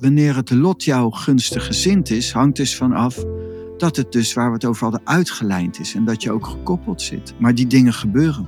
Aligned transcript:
wanneer 0.00 0.36
het 0.36 0.50
lot 0.50 0.84
jou 0.84 1.14
gunstig 1.14 1.66
gezind 1.66 2.10
is, 2.10 2.32
hangt 2.32 2.56
dus 2.56 2.76
van 2.76 2.92
af 2.92 3.24
dat 3.78 3.96
het 3.96 4.12
dus 4.12 4.32
waar 4.32 4.46
we 4.46 4.54
het 4.54 4.64
over 4.64 4.82
hadden 4.82 5.00
uitgelijnd 5.04 5.80
is 5.80 5.94
en 5.94 6.04
dat 6.04 6.22
je 6.22 6.32
ook 6.32 6.46
gekoppeld 6.46 7.02
zit. 7.02 7.34
Maar 7.38 7.54
die 7.54 7.66
dingen 7.66 7.92
gebeuren. 7.92 8.46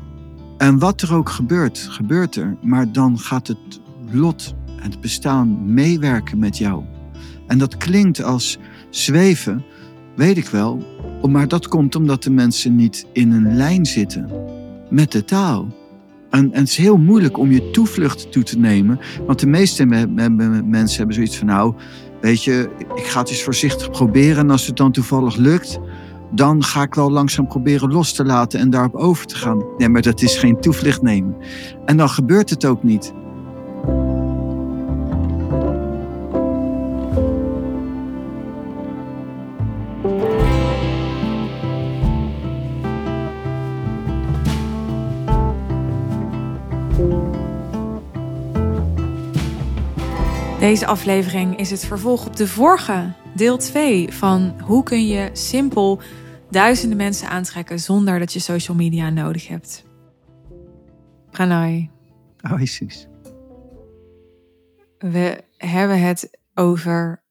En 0.59 0.79
wat 0.79 1.03
er 1.03 1.15
ook 1.15 1.29
gebeurt, 1.29 1.79
gebeurt 1.79 2.37
er. 2.37 2.57
Maar 2.62 2.93
dan 2.93 3.19
gaat 3.19 3.46
het 3.46 3.80
lot, 4.11 4.55
het 4.77 5.01
bestaan 5.01 5.75
meewerken 5.75 6.38
met 6.38 6.59
jou. 6.59 6.84
En 7.46 7.59
dat 7.59 7.77
klinkt 7.77 8.23
als 8.23 8.59
zweven, 8.91 9.64
weet 10.16 10.37
ik 10.37 10.46
wel. 10.46 10.84
Maar 11.29 11.48
dat 11.48 11.69
komt 11.69 11.95
omdat 11.95 12.23
de 12.23 12.30
mensen 12.30 12.77
niet 12.77 13.07
in 13.12 13.30
een 13.30 13.57
lijn 13.57 13.87
zitten 13.87 14.30
met 14.91 15.12
de 15.12 15.25
taal. 15.25 15.82
En, 16.33 16.53
en 16.53 16.61
het 16.61 16.69
is 16.69 16.77
heel 16.77 16.96
moeilijk 16.96 17.39
om 17.39 17.51
je 17.51 17.71
toevlucht 17.71 18.33
toe 18.33 18.43
te 18.43 18.59
nemen. 18.59 18.98
Want 19.27 19.41
de 19.41 19.46
meeste 19.46 19.87
mensen 19.87 20.97
hebben 20.97 21.15
zoiets 21.15 21.37
van, 21.37 21.47
nou, 21.47 21.75
weet 22.20 22.45
je, 22.45 22.70
ik 22.95 23.05
ga 23.05 23.20
het 23.20 23.29
eens 23.29 23.43
voorzichtig 23.43 23.91
proberen. 23.91 24.39
En 24.39 24.51
als 24.51 24.66
het 24.66 24.77
dan 24.77 24.92
toevallig 24.92 25.37
lukt, 25.37 25.79
dan 26.30 26.65
ga 26.65 26.83
ik 26.83 26.95
wel 26.95 27.11
langzaam 27.11 27.47
proberen 27.47 27.92
los 27.92 28.12
te 28.12 28.25
laten 28.25 28.61
en 28.61 28.70
daarop 28.70 28.95
over 28.95 29.27
te 29.27 29.34
gaan. 29.34 29.65
Nee, 29.77 29.89
maar 29.89 30.03
dat 30.03 30.23
is 30.23 30.37
geen 30.37 30.61
toevlucht 30.61 31.03
nemen. 31.03 31.37
En 31.84 31.97
dan 31.97 32.09
gebeurt 32.09 32.51
het 32.51 32.64
ook 32.64 32.83
niet. 32.83 33.12
Deze 50.62 50.87
aflevering 50.87 51.59
is 51.59 51.70
het 51.70 51.84
vervolg 51.84 52.27
op 52.27 52.36
de 52.36 52.48
vorige, 52.48 53.12
deel 53.34 53.59
2 53.59 54.12
van 54.12 54.61
hoe 54.61 54.83
kun 54.83 55.06
je 55.06 55.31
simpel 55.33 56.00
duizenden 56.50 56.97
mensen 56.97 57.28
aantrekken 57.28 57.81
zonder 57.81 58.19
dat 58.19 58.33
je 58.33 58.39
social 58.39 58.77
media 58.77 59.11
nodig 59.11 59.48
hebt. 59.48 59.84
Pranay. 61.31 61.91
Oh, 62.51 62.61
Isis. 62.61 63.09
We 64.98 65.45
hebben 65.56 66.01
het 66.01 66.39
over 66.55 67.25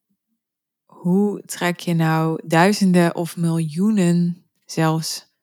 hoe 0.85 1.41
trek 1.45 1.79
je 1.79 1.93
nou 1.93 2.41
duizenden 2.45 3.15
of 3.15 3.37
miljoenen 3.37 4.45
zelfs 4.65 5.35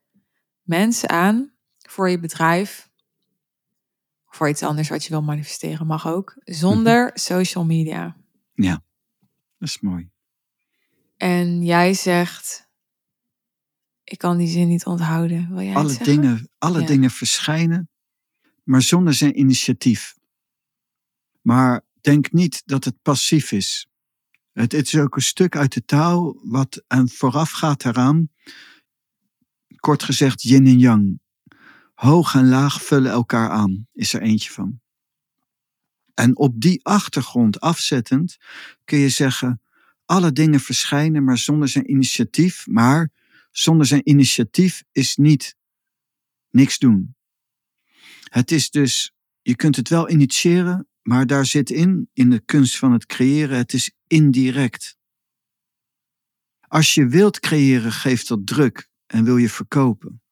mensen 0.62 1.08
aan 1.08 1.52
voor 1.78 2.10
je 2.10 2.18
bedrijf 2.18 2.87
voor 4.38 4.48
iets 4.48 4.62
anders 4.62 4.88
wat 4.88 5.04
je 5.04 5.10
wil 5.10 5.22
manifesteren 5.22 5.86
mag 5.86 6.06
ook. 6.06 6.36
Zonder 6.44 7.04
mhm. 7.06 7.16
social 7.16 7.64
media. 7.64 8.16
Ja, 8.54 8.82
dat 9.58 9.68
is 9.68 9.80
mooi. 9.80 10.10
En 11.16 11.62
jij 11.62 11.94
zegt, 11.94 12.68
ik 14.04 14.18
kan 14.18 14.36
die 14.36 14.48
zin 14.48 14.68
niet 14.68 14.86
onthouden. 14.86 15.48
Wil 15.48 15.62
jij 15.62 15.74
alle 15.74 15.98
dingen, 16.02 16.50
alle 16.58 16.84
dingen 16.84 17.10
verschijnen, 17.10 17.90
maar 18.64 18.82
zonder 18.82 19.14
zijn 19.14 19.38
initiatief. 19.38 20.14
Maar 21.40 21.84
denk 22.00 22.32
niet 22.32 22.62
dat 22.64 22.84
het 22.84 23.02
passief 23.02 23.52
is. 23.52 23.88
Het, 24.52 24.72
het 24.72 24.86
is 24.86 24.96
ook 24.96 25.16
een 25.16 25.22
stuk 25.22 25.56
uit 25.56 25.72
de 25.72 25.84
taal 25.84 26.40
wat 26.42 26.84
en 26.86 27.08
vooraf 27.08 27.50
gaat 27.50 27.84
eraan. 27.84 28.28
Kort 29.76 30.02
gezegd 30.02 30.42
yin 30.42 30.66
en 30.66 30.78
yang. 30.78 31.20
Hoog 31.98 32.34
en 32.34 32.48
laag 32.48 32.82
vullen 32.82 33.10
elkaar 33.10 33.50
aan, 33.50 33.86
is 33.92 34.12
er 34.12 34.22
eentje 34.22 34.50
van. 34.50 34.80
En 36.14 36.36
op 36.36 36.60
die 36.60 36.84
achtergrond 36.84 37.60
afzettend 37.60 38.38
kun 38.84 38.98
je 38.98 39.08
zeggen, 39.08 39.62
alle 40.04 40.32
dingen 40.32 40.60
verschijnen 40.60 41.24
maar 41.24 41.38
zonder 41.38 41.68
zijn 41.68 41.90
initiatief, 41.90 42.66
maar 42.66 43.10
zonder 43.50 43.86
zijn 43.86 44.08
initiatief 44.08 44.82
is 44.92 45.16
niet 45.16 45.56
niks 46.50 46.78
doen. 46.78 47.16
Het 48.22 48.50
is 48.50 48.70
dus, 48.70 49.12
je 49.42 49.56
kunt 49.56 49.76
het 49.76 49.88
wel 49.88 50.10
initiëren, 50.10 50.88
maar 51.02 51.26
daar 51.26 51.46
zit 51.46 51.70
in, 51.70 52.10
in 52.12 52.30
de 52.30 52.40
kunst 52.40 52.78
van 52.78 52.92
het 52.92 53.06
creëren, 53.06 53.56
het 53.56 53.72
is 53.72 53.90
indirect. 54.06 54.98
Als 56.60 56.94
je 56.94 57.06
wilt 57.06 57.40
creëren, 57.40 57.92
geeft 57.92 58.28
dat 58.28 58.46
druk 58.46 58.88
en 59.06 59.24
wil 59.24 59.36
je 59.36 59.50
verkopen. 59.50 60.22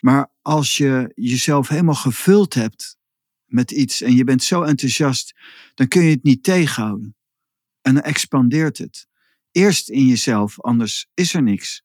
Maar 0.00 0.30
als 0.50 0.76
je 0.76 1.12
jezelf 1.14 1.68
helemaal 1.68 1.94
gevuld 1.94 2.54
hebt 2.54 2.96
met 3.44 3.70
iets 3.70 4.02
en 4.02 4.14
je 4.14 4.24
bent 4.24 4.42
zo 4.42 4.62
enthousiast, 4.62 5.34
dan 5.74 5.88
kun 5.88 6.02
je 6.02 6.10
het 6.10 6.22
niet 6.22 6.42
tegenhouden. 6.42 7.16
En 7.82 7.94
dan 7.94 8.02
expandeert 8.02 8.78
het. 8.78 9.06
Eerst 9.50 9.88
in 9.88 10.06
jezelf, 10.06 10.60
anders 10.60 11.10
is 11.14 11.34
er 11.34 11.42
niks. 11.42 11.84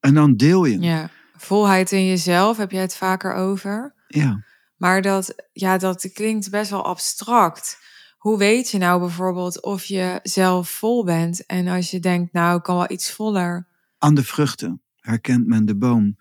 En 0.00 0.14
dan 0.14 0.36
deel 0.36 0.64
je. 0.64 0.80
Ja, 0.80 1.10
volheid 1.36 1.92
in 1.92 2.06
jezelf 2.06 2.56
heb 2.56 2.70
jij 2.70 2.80
het 2.80 2.96
vaker 2.96 3.34
over. 3.34 3.94
Ja. 4.08 4.44
Maar 4.76 5.02
dat, 5.02 5.34
ja, 5.52 5.78
dat 5.78 6.10
klinkt 6.12 6.50
best 6.50 6.70
wel 6.70 6.84
abstract. 6.84 7.78
Hoe 8.16 8.38
weet 8.38 8.70
je 8.70 8.78
nou 8.78 9.00
bijvoorbeeld 9.00 9.62
of 9.62 9.84
je 9.84 10.20
zelf 10.22 10.68
vol 10.68 11.04
bent 11.04 11.46
en 11.46 11.68
als 11.68 11.90
je 11.90 12.00
denkt, 12.00 12.32
nou, 12.32 12.56
ik 12.56 12.62
kan 12.62 12.76
wel 12.76 12.90
iets 12.90 13.12
voller? 13.12 13.68
Aan 13.98 14.14
de 14.14 14.24
vruchten 14.24 14.82
herkent 15.00 15.46
men 15.46 15.66
de 15.66 15.76
boom 15.76 16.16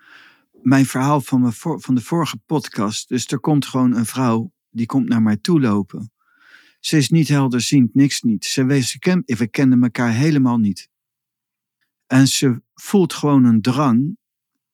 mijn 0.65 0.85
verhaal 0.85 1.21
van, 1.21 1.41
mijn 1.41 1.53
van 1.53 1.95
de 1.95 2.01
vorige 2.01 2.37
podcast. 2.37 3.07
Dus 3.07 3.27
er 3.27 3.39
komt 3.39 3.65
gewoon 3.65 3.95
een 3.95 4.05
vrouw, 4.05 4.53
die 4.69 4.85
komt 4.85 5.09
naar 5.09 5.21
mij 5.21 5.37
toe 5.37 5.59
lopen. 5.59 6.11
Ze 6.79 6.97
is 6.97 7.09
niet 7.09 7.27
helderziend, 7.27 7.95
niks 7.95 8.21
niet. 8.21 8.45
Ze 8.45 8.65
wees, 8.65 8.97
we 9.25 9.47
kennen 9.47 9.83
elkaar 9.83 10.11
helemaal 10.11 10.57
niet. 10.57 10.89
En 12.07 12.27
ze 12.27 12.61
voelt 12.73 13.13
gewoon 13.13 13.43
een 13.43 13.61
drang 13.61 14.17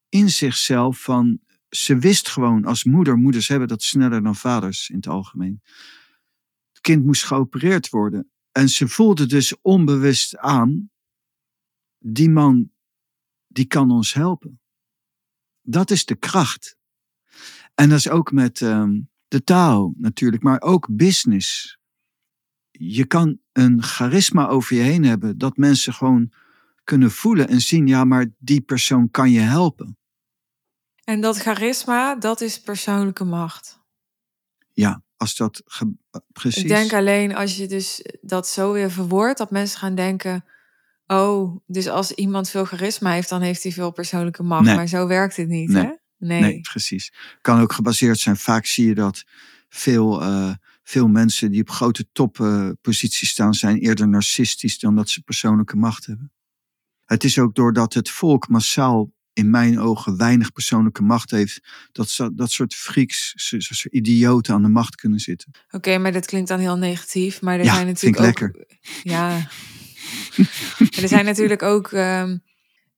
in 0.10 0.30
zichzelf 0.30 1.02
van, 1.02 1.40
ze 1.70 1.98
wist 1.98 2.30
gewoon 2.30 2.66
als 2.66 2.84
moeder, 2.84 3.18
moeders 3.18 3.48
hebben 3.48 3.68
dat 3.68 3.84
sneller 3.84 4.24
dan 4.24 4.36
vaders 4.36 4.90
in 4.90 4.96
het 4.96 5.08
algemeen. 5.08 5.62
Het 6.72 6.82
kind 6.82 7.06
moest 7.06 7.24
geopereerd 7.24 7.90
worden. 7.90 8.32
En 8.52 8.70
ze 8.70 8.88
voelde 8.88 9.26
dus 9.26 9.62
onbewust 9.62 10.38
aan, 10.38 10.90
die 11.98 12.30
man, 12.30 12.72
die 13.48 13.66
kan 13.66 13.92
ons 13.92 14.14
helpen. 14.14 14.61
Dat 15.62 15.92
is 15.92 16.06
de 16.06 16.16
kracht. 16.16 16.78
En 17.76 17.90
dat 17.90 17.98
is 17.98 18.10
ook 18.10 18.32
met 18.32 18.62
um, 18.62 19.10
de 19.28 19.44
taal 19.44 19.94
natuurlijk, 19.98 20.44
maar 20.44 20.62
ook 20.62 20.88
business. 20.92 21.80
Je 22.72 23.06
kan 23.06 23.40
een 23.52 23.84
charisma 23.84 24.48
over 24.48 24.76
je 24.76 24.82
heen 24.82 25.04
hebben 25.04 25.38
dat 25.38 25.58
mensen 25.58 25.94
gewoon 25.94 26.32
kunnen 26.84 27.12
voelen 27.12 27.48
en 27.48 27.62
zien, 27.62 27.88
ja, 27.88 28.04
maar 28.04 28.26
die 28.38 28.62
persoon 28.62 29.12
kan 29.12 29.32
je 29.32 29.40
helpen. 29.40 29.98
En 31.04 31.22
dat 31.22 31.38
charisma, 31.38 32.16
dat 32.16 32.42
is 32.42 32.62
persoonlijke 32.62 33.24
macht. 33.24 33.80
Ja, 34.74 35.04
als 35.18 35.36
dat 35.36 35.64
precies. 36.32 36.62
Ik 36.62 36.68
denk 36.68 36.94
alleen 36.94 37.36
als 37.36 37.58
je 37.58 37.68
dus 37.68 38.06
dat 38.22 38.48
zo 38.48 38.72
weer 38.72 38.92
verwoordt, 38.92 39.38
dat 39.38 39.52
mensen 39.52 39.80
gaan 39.80 39.96
denken, 39.96 40.46
Oh, 41.12 41.62
dus 41.68 41.88
als 41.88 42.12
iemand 42.12 42.50
veel 42.50 42.66
charisma 42.66 43.12
heeft, 43.12 43.30
dan 43.30 43.42
heeft 43.42 43.64
hij 43.64 43.72
veel 43.72 43.92
persoonlijke 43.92 44.44
macht. 44.44 44.66
Maar 44.66 44.88
zo 44.88 45.08
werkt 45.08 45.36
het 45.36 45.48
niet, 45.48 45.70
nee. 45.70 45.84
hè? 45.84 45.90
Nee. 46.18 46.42
nee, 46.42 46.62
precies. 46.62 47.14
Kan 47.42 47.60
ook 47.60 47.74
gebaseerd 47.74 48.20
zijn. 48.20 48.38
Vaak 48.38 48.66
zie 48.66 48.88
je 48.88 48.96
dat 48.96 49.24
veel, 49.70 50.22
uh, 50.22 50.54
veel 50.84 51.08
mensen 51.08 51.52
die 51.52 51.62
op 51.62 51.70
grote 51.70 52.08
topposities 52.12 53.28
uh, 53.28 53.30
staan, 53.30 53.54
zijn 53.54 53.78
eerder 53.78 54.08
narcistisch 54.08 54.80
dan 54.80 54.96
dat 54.96 55.10
ze 55.10 55.22
persoonlijke 55.22 55.76
macht 55.76 56.06
hebben. 56.06 56.32
Het 57.06 57.24
is 57.24 57.40
ook 57.40 57.56
doordat 57.56 57.94
het 57.94 58.10
volk 58.10 58.48
massaal 58.48 59.12
in 59.34 59.50
mijn 59.50 59.80
ogen 59.80 60.18
weinig 60.18 60.52
persoonlijke 60.52 61.04
macht 61.04 61.32
heeft, 61.32 61.64
dat 61.92 62.30
dat 62.34 62.52
soort 62.52 62.76
freaks, 62.76 63.34
soort 63.36 63.86
idioten 63.86 64.54
aan 64.54 64.62
de 64.62 64.68
macht 64.68 64.96
kunnen 64.96 65.20
zitten. 65.20 65.52
Oké, 65.72 65.98
maar 65.98 66.12
dat 66.12 66.26
klinkt 66.26 66.50
dan 66.50 66.60
heel 66.60 66.78
negatief. 66.78 67.42
Maar 67.42 67.60
er 67.60 67.66
zijn 67.66 67.86
natuurlijk 67.86 68.24
vind 68.24 68.38
ik 68.38 68.44
ook, 68.44 68.54
lekker. 68.54 68.80
Ja, 69.04 69.48
er 71.02 71.08
zijn 71.08 71.26
natuurlijk 71.26 71.64
ook 71.64 71.92
um, 71.92 72.44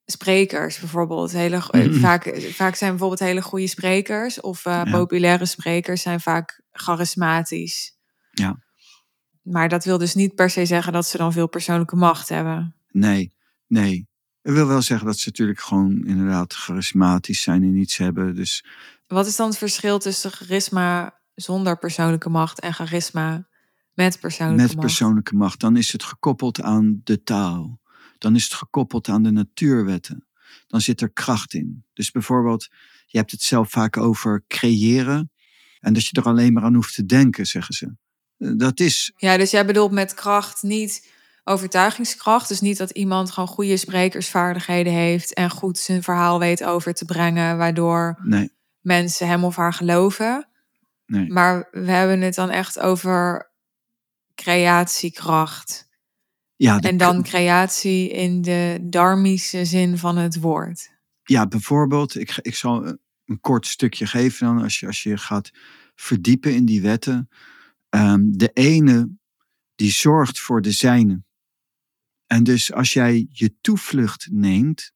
sprekers 0.05 0.79
bijvoorbeeld. 0.79 1.31
Hele, 1.31 1.61
vaak, 1.91 2.39
vaak 2.51 2.75
zijn 2.75 2.89
bijvoorbeeld 2.89 3.19
hele 3.19 3.41
goede 3.41 3.67
sprekers 3.67 4.41
of 4.41 4.65
uh, 4.65 4.83
populaire 4.91 5.45
sprekers 5.45 6.01
zijn 6.01 6.19
vaak 6.19 6.61
charismatisch. 6.71 7.97
Ja. 8.31 8.59
Maar 9.41 9.69
dat 9.69 9.85
wil 9.85 9.97
dus 9.97 10.13
niet 10.13 10.35
per 10.35 10.49
se 10.49 10.65
zeggen 10.65 10.93
dat 10.93 11.07
ze 11.07 11.17
dan 11.17 11.33
veel 11.33 11.47
persoonlijke 11.47 11.95
macht 11.95 12.29
hebben. 12.29 12.75
Nee, 12.91 13.33
nee. 13.67 14.07
Het 14.41 14.53
wil 14.53 14.67
wel 14.67 14.81
zeggen 14.81 15.07
dat 15.07 15.17
ze 15.17 15.29
natuurlijk 15.29 15.59
gewoon 15.59 16.03
inderdaad 16.05 16.53
charismatisch 16.53 17.41
zijn 17.41 17.63
en 17.63 17.75
iets 17.75 17.97
hebben. 17.97 18.35
Dus... 18.35 18.65
Wat 19.07 19.27
is 19.27 19.35
dan 19.35 19.47
het 19.47 19.57
verschil 19.57 19.99
tussen 19.99 20.31
charisma 20.31 21.19
zonder 21.35 21.77
persoonlijke 21.77 22.29
macht 22.29 22.59
en 22.59 22.73
charisma 22.73 23.47
met 23.93 24.19
persoonlijke 24.19 24.63
Met 24.63 24.79
persoonlijke 24.79 25.35
macht. 25.35 25.59
Dan 25.59 25.77
is 25.77 25.91
het 25.91 26.03
gekoppeld 26.03 26.61
aan 26.61 27.01
de 27.03 27.23
taal. 27.23 27.81
Dan 28.23 28.35
is 28.35 28.43
het 28.43 28.53
gekoppeld 28.53 29.07
aan 29.07 29.23
de 29.23 29.31
natuurwetten. 29.31 30.27
Dan 30.67 30.81
zit 30.81 31.01
er 31.01 31.11
kracht 31.11 31.53
in. 31.53 31.85
Dus 31.93 32.11
bijvoorbeeld, 32.11 32.67
je 33.05 33.17
hebt 33.17 33.31
het 33.31 33.41
zelf 33.41 33.69
vaak 33.69 33.97
over 33.97 34.43
creëren. 34.47 35.31
En 35.79 35.93
dat 35.93 36.05
je 36.05 36.11
er 36.21 36.23
alleen 36.27 36.53
maar 36.53 36.63
aan 36.63 36.73
hoeft 36.75 36.95
te 36.95 37.05
denken, 37.05 37.45
zeggen 37.45 37.73
ze. 37.73 37.95
Dat 38.57 38.79
is. 38.79 39.11
Ja, 39.17 39.37
dus 39.37 39.51
jij 39.51 39.65
bedoelt 39.65 39.91
met 39.91 40.13
kracht 40.13 40.63
niet 40.63 41.11
overtuigingskracht. 41.43 42.47
Dus 42.47 42.61
niet 42.61 42.77
dat 42.77 42.89
iemand 42.89 43.31
gewoon 43.31 43.49
goede 43.49 43.77
sprekersvaardigheden 43.77 44.93
heeft 44.93 45.33
en 45.33 45.49
goed 45.49 45.77
zijn 45.77 46.03
verhaal 46.03 46.39
weet 46.39 46.63
over 46.63 46.93
te 46.93 47.05
brengen, 47.05 47.57
waardoor 47.57 48.19
Nee, 48.23 48.51
mensen 48.79 49.27
hem 49.27 49.43
of 49.43 49.55
haar 49.55 49.73
geloven. 49.73 50.47
nee. 51.05 51.27
Maar 51.31 51.67
we 51.71 51.91
hebben 51.91 52.21
het 52.21 52.35
dan 52.35 52.49
echt 52.49 52.79
over 52.79 53.51
creatiekracht. 54.35 55.91
Ja, 56.55 56.79
de 56.79 56.87
En 56.87 56.97
dan 56.97 57.23
creatie 57.23 58.09
in 58.09 58.41
de 58.41 58.77
dharmische 58.89 59.65
zin 59.65 59.97
van 59.97 60.17
het 60.17 60.39
woord. 60.39 60.91
Ja, 61.23 61.47
bijvoorbeeld, 61.47 62.15
ik, 62.15 62.37
ik 62.41 62.55
zal 62.55 62.85
een- 62.87 62.99
een 63.25 63.39
kort 63.39 63.67
stukje 63.67 64.05
geven 64.07 64.45
dan 64.47 64.61
als 64.63 64.79
je, 64.79 64.87
als 64.87 65.03
je 65.03 65.17
gaat 65.17 65.51
verdiepen 65.95 66.55
in 66.55 66.65
die 66.65 66.81
wetten. 66.81 67.29
Ehm, 67.89 68.21
de 68.31 68.49
ene 68.53 69.09
die 69.75 69.91
zorgt 69.91 70.39
voor 70.39 70.61
de 70.61 70.71
zijne. 70.71 71.23
En 72.27 72.43
dus 72.43 72.73
als 72.73 72.93
jij 72.93 73.27
je 73.29 73.55
toevlucht 73.61 74.27
neemt, 74.31 74.91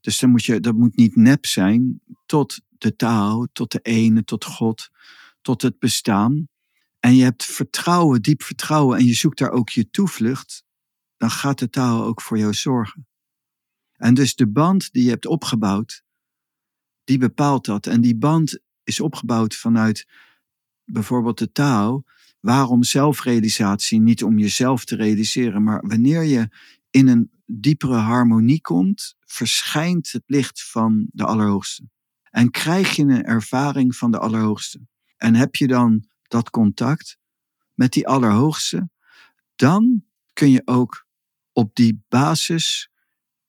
dus 0.00 0.18
dan 0.18 0.30
moet 0.30 0.44
je, 0.44 0.60
dat 0.60 0.74
moet 0.74 0.96
niet 0.96 1.16
nep 1.16 1.46
zijn, 1.46 2.00
tot 2.26 2.60
de 2.68 2.96
taal, 2.96 3.48
tot 3.52 3.72
de 3.72 3.78
ene, 3.82 4.24
tot 4.24 4.44
God, 4.44 4.88
tot 5.40 5.62
het 5.62 5.78
bestaan. 5.78 6.48
En 6.98 7.16
je 7.16 7.22
hebt 7.22 7.44
vertrouwen, 7.44 8.22
diep 8.22 8.42
vertrouwen, 8.42 8.98
en 8.98 9.04
je 9.04 9.14
zoekt 9.14 9.38
daar 9.38 9.50
ook 9.50 9.68
je 9.68 9.90
toevlucht, 9.90 10.64
dan 11.20 11.30
gaat 11.30 11.58
de 11.58 11.70
taal 11.70 12.04
ook 12.04 12.20
voor 12.20 12.38
jou 12.38 12.54
zorgen. 12.54 13.06
En 13.92 14.14
dus 14.14 14.34
de 14.34 14.48
band 14.48 14.92
die 14.92 15.04
je 15.04 15.10
hebt 15.10 15.26
opgebouwd, 15.26 16.04
die 17.04 17.18
bepaalt 17.18 17.64
dat. 17.64 17.86
En 17.86 18.00
die 18.00 18.16
band 18.16 18.58
is 18.84 19.00
opgebouwd 19.00 19.54
vanuit 19.54 20.08
bijvoorbeeld 20.84 21.38
de 21.38 21.52
taal. 21.52 22.04
Waarom 22.40 22.82
zelfrealisatie? 22.82 24.00
Niet 24.00 24.24
om 24.24 24.38
jezelf 24.38 24.84
te 24.84 24.96
realiseren, 24.96 25.62
maar 25.62 25.86
wanneer 25.86 26.22
je 26.22 26.48
in 26.90 27.08
een 27.08 27.30
diepere 27.46 27.96
harmonie 27.96 28.60
komt, 28.60 29.16
verschijnt 29.20 30.12
het 30.12 30.24
licht 30.26 30.70
van 30.70 31.06
de 31.12 31.24
Allerhoogste. 31.24 31.88
En 32.30 32.50
krijg 32.50 32.96
je 32.96 33.02
een 33.02 33.24
ervaring 33.24 33.96
van 33.96 34.10
de 34.10 34.18
Allerhoogste. 34.18 34.80
En 35.16 35.34
heb 35.34 35.54
je 35.54 35.66
dan 35.66 36.04
dat 36.22 36.50
contact 36.50 37.18
met 37.74 37.92
die 37.92 38.08
Allerhoogste, 38.08 38.90
dan 39.56 40.04
kun 40.32 40.50
je 40.50 40.62
ook 40.64 41.08
op 41.60 41.74
die 41.74 42.04
basis 42.08 42.90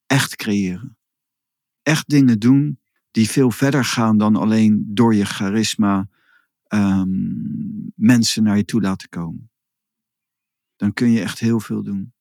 echt 0.05 0.35
creëren. 0.35 0.97
Echt 1.81 2.09
dingen 2.09 2.39
doen 2.39 2.79
die 3.11 3.29
veel 3.29 3.51
verder 3.51 3.85
gaan 3.85 4.17
dan 4.17 4.35
alleen 4.35 4.85
door 4.87 5.15
je 5.15 5.25
charisma 5.25 6.09
ehm, 6.63 7.09
mensen 7.95 8.43
naar 8.43 8.57
je 8.57 8.65
toe 8.65 8.81
laten 8.81 9.09
komen. 9.09 9.51
Dan 10.75 10.93
kun 10.93 11.11
je 11.11 11.21
echt 11.21 11.39
heel 11.39 11.59
veel 11.59 11.83
doen. 11.83 12.13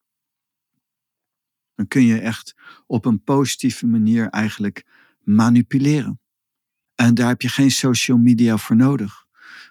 Dan 1.75 1.89
kun 1.89 2.03
je 2.03 2.19
echt 2.19 2.55
op 2.87 3.05
een 3.05 3.23
positieve 3.23 3.87
manier 3.87 4.29
eigenlijk 4.29 4.87
manipuleren. 5.21 6.21
En 6.95 7.15
daar 7.15 7.29
heb 7.29 7.43
je 7.43 7.49
geen 7.49 7.71
social 7.71 8.19
media 8.19 8.57
voor 8.57 8.77
nodig. 8.77 9.27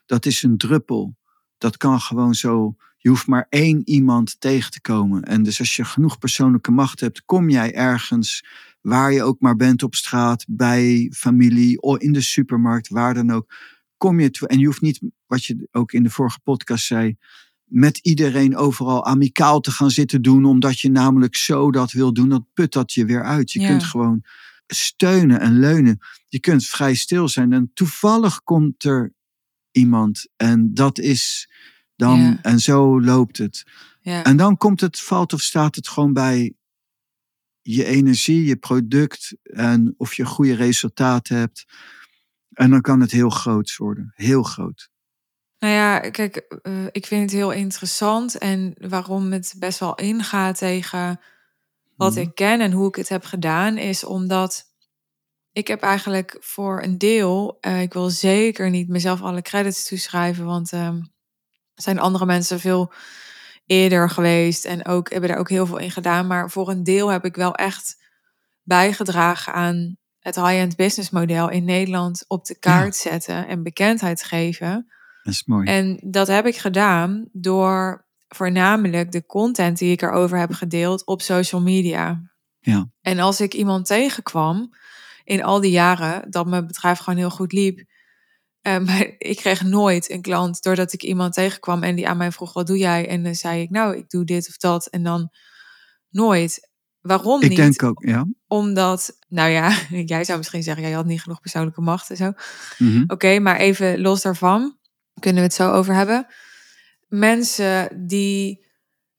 Dat 0.05 0.25
is 0.25 0.43
een 0.43 0.57
druppel. 0.57 1.17
Dat 1.57 1.77
kan 1.77 1.99
gewoon 1.99 2.35
zo. 2.35 2.75
Je 3.01 3.09
hoeft 3.09 3.27
maar 3.27 3.45
één 3.49 3.81
iemand 3.85 4.39
tegen 4.39 4.71
te 4.71 4.81
komen. 4.81 5.23
En 5.23 5.43
dus 5.43 5.59
als 5.59 5.75
je 5.75 5.85
genoeg 5.85 6.17
persoonlijke 6.17 6.71
macht 6.71 6.99
hebt, 6.99 7.25
kom 7.25 7.49
jij 7.49 7.73
ergens 7.75 8.45
waar 8.81 9.13
je 9.13 9.23
ook 9.23 9.39
maar 9.39 9.55
bent 9.55 9.83
op 9.83 9.95
straat, 9.95 10.45
bij 10.47 11.11
familie, 11.15 11.81
of 11.81 11.97
in 11.97 12.13
de 12.13 12.21
supermarkt, 12.21 12.89
waar 12.89 13.13
dan 13.13 13.31
ook. 13.31 13.53
Kom 13.97 14.19
je 14.19 14.29
toe. 14.29 14.47
En 14.47 14.59
je 14.59 14.65
hoeft 14.65 14.81
niet, 14.81 15.01
wat 15.27 15.45
je 15.45 15.67
ook 15.71 15.91
in 15.91 16.03
de 16.03 16.09
vorige 16.09 16.39
podcast 16.43 16.85
zei, 16.85 17.15
met 17.63 17.97
iedereen 17.97 18.55
overal 18.55 19.05
amicaal 19.05 19.59
te 19.59 19.71
gaan 19.71 19.91
zitten 19.91 20.21
doen, 20.21 20.45
omdat 20.45 20.79
je 20.79 20.91
namelijk 20.91 21.35
zo 21.35 21.71
dat 21.71 21.91
wil 21.91 22.13
doen. 22.13 22.29
Dat 22.29 22.43
put 22.53 22.71
dat 22.71 22.93
je 22.93 23.05
weer 23.05 23.23
uit. 23.23 23.51
Je 23.51 23.59
Ja. 23.59 23.67
kunt 23.67 23.83
gewoon 23.83 24.23
steunen 24.67 25.39
en 25.39 25.59
leunen. 25.59 25.99
Je 26.27 26.39
kunt 26.39 26.65
vrij 26.65 26.93
stil 26.95 27.27
zijn. 27.27 27.53
En 27.53 27.71
toevallig 27.73 28.43
komt 28.43 28.83
er 28.83 29.13
iemand. 29.71 30.27
En 30.35 30.73
dat 30.73 30.99
is 30.99 31.49
dan. 31.99 32.19
Ja. 32.19 32.39
En 32.41 32.59
zo 32.59 33.01
loopt 33.01 33.37
het. 33.37 33.63
Ja. 34.01 34.23
En 34.23 34.37
dan 34.37 34.57
komt 34.57 34.81
het, 34.81 34.99
valt 34.99 35.33
of 35.33 35.41
staat 35.41 35.75
het 35.75 35.87
gewoon 35.87 36.13
bij 36.13 36.53
je 37.61 37.85
energie, 37.85 38.45
je 38.45 38.55
product 38.55 39.35
en 39.43 39.93
of 39.97 40.13
je 40.13 40.25
goede 40.25 40.55
resultaten 40.55 41.37
hebt. 41.37 41.65
En 42.53 42.69
dan 42.69 42.81
kan 42.81 43.01
het 43.01 43.11
heel 43.11 43.29
groot 43.29 43.75
worden. 43.75 44.11
Heel 44.15 44.43
groot. 44.43 44.89
Nou 45.59 45.73
ja, 45.73 45.99
kijk, 45.99 46.35
eh, 46.35 46.85
ik 46.91 47.05
vind 47.05 47.21
het 47.21 47.31
heel 47.31 47.51
interessant 47.51 48.37
en 48.37 48.73
waarom 48.77 49.31
het 49.31 49.55
best 49.57 49.79
wel 49.79 49.95
ingaat 49.95 50.57
tegen 50.57 51.19
wat 51.95 52.11
Mhm. 52.13 52.21
ik 52.21 52.35
ken 52.35 52.61
en 52.61 52.71
hoe 52.71 52.87
ik 52.87 52.95
het 52.95 53.09
heb 53.09 53.23
gedaan, 53.23 53.77
is 53.77 54.03
omdat 54.03 54.67
ik 55.51 55.67
heb 55.67 55.81
eigenlijk 55.81 56.37
voor 56.39 56.83
een 56.83 56.97
deel, 56.97 57.57
eh, 57.61 57.81
ik 57.81 57.93
wil 57.93 58.09
zeker 58.09 58.69
niet 58.69 58.87
mezelf 58.87 59.21
alle 59.21 59.41
credits 59.41 59.87
toeschrijven, 59.87 60.45
want 60.45 60.71
ehm, 60.71 61.01
zijn 61.81 61.99
andere 61.99 62.25
mensen 62.25 62.59
veel 62.59 62.93
eerder 63.65 64.09
geweest 64.09 64.65
en 64.65 64.85
ook 64.85 65.09
hebben 65.09 65.29
daar 65.29 65.39
ook 65.39 65.49
heel 65.49 65.65
veel 65.65 65.77
in 65.77 65.91
gedaan, 65.91 66.27
maar 66.27 66.49
voor 66.49 66.69
een 66.69 66.83
deel 66.83 67.07
heb 67.07 67.25
ik 67.25 67.35
wel 67.35 67.55
echt 67.55 67.97
bijgedragen 68.63 69.53
aan 69.53 69.97
het 70.19 70.35
high-end 70.35 70.75
business 70.75 71.09
model 71.09 71.49
in 71.49 71.65
Nederland 71.65 72.25
op 72.27 72.45
de 72.45 72.59
kaart 72.59 72.95
zetten 72.95 73.47
en 73.47 73.63
bekendheid 73.63 74.23
geven. 74.23 74.87
Dat 75.23 75.33
is 75.33 75.45
mooi. 75.45 75.67
En 75.67 75.99
dat 76.01 76.27
heb 76.27 76.45
ik 76.45 76.57
gedaan 76.57 77.29
door 77.31 78.05
voornamelijk 78.27 79.11
de 79.11 79.25
content 79.25 79.77
die 79.77 79.91
ik 79.91 80.01
erover 80.01 80.37
heb 80.37 80.51
gedeeld 80.51 81.05
op 81.05 81.21
social 81.21 81.61
media. 81.61 82.21
Ja. 82.59 82.89
En 83.01 83.19
als 83.19 83.41
ik 83.41 83.53
iemand 83.53 83.85
tegenkwam 83.85 84.73
in 85.23 85.43
al 85.43 85.61
die 85.61 85.71
jaren 85.71 86.31
dat 86.31 86.47
mijn 86.47 86.67
bedrijf 86.67 86.99
gewoon 86.99 87.19
heel 87.19 87.29
goed 87.29 87.51
liep, 87.51 87.88
eh, 88.61 88.77
maar 88.77 89.15
ik 89.17 89.37
kreeg 89.37 89.63
nooit 89.63 90.11
een 90.11 90.21
klant 90.21 90.63
doordat 90.63 90.93
ik 90.93 91.03
iemand 91.03 91.33
tegenkwam 91.33 91.83
en 91.83 91.95
die 91.95 92.07
aan 92.07 92.17
mij 92.17 92.31
vroeg: 92.31 92.53
wat 92.53 92.67
doe 92.67 92.77
jij? 92.77 93.07
En 93.07 93.23
dan 93.23 93.35
zei 93.35 93.61
ik: 93.61 93.69
nou, 93.69 93.97
ik 93.97 94.09
doe 94.09 94.25
dit 94.25 94.47
of 94.49 94.57
dat. 94.57 94.87
En 94.87 95.03
dan 95.03 95.29
nooit. 96.09 96.67
Waarom 96.99 97.41
Ik 97.41 97.49
niet? 97.49 97.57
denk 97.57 97.83
ook, 97.83 98.03
ja. 98.05 98.25
Omdat, 98.47 99.17
nou 99.27 99.49
ja, 99.49 99.77
jij 100.05 100.23
zou 100.23 100.37
misschien 100.37 100.63
zeggen: 100.63 100.83
jij 100.83 100.91
had 100.91 101.05
niet 101.05 101.21
genoeg 101.21 101.41
persoonlijke 101.41 101.81
macht 101.81 102.09
en 102.09 102.17
zo. 102.17 102.31
Mhm. 102.77 103.03
Oké, 103.07 103.39
maar 103.39 103.57
even 103.57 104.01
los 104.01 104.21
daarvan, 104.21 104.77
kunnen 105.19 105.41
we 105.41 105.47
het 105.47 105.57
zo 105.57 105.71
over 105.71 105.93
hebben. 105.93 106.27
Mensen 107.07 108.05
die, 108.07 108.65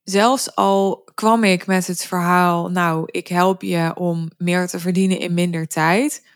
zelfs 0.02 0.54
al 0.54 1.10
kwam 1.14 1.44
ik 1.44 1.66
met 1.66 1.86
het 1.86 2.04
verhaal, 2.06 2.70
nou, 2.70 3.02
ik 3.06 3.28
help 3.28 3.62
je 3.62 3.92
om 3.96 4.30
meer 4.36 4.66
te 4.66 4.78
verdienen 4.78 5.18
in 5.18 5.34
minder 5.34 5.66
tijd. 5.66 6.26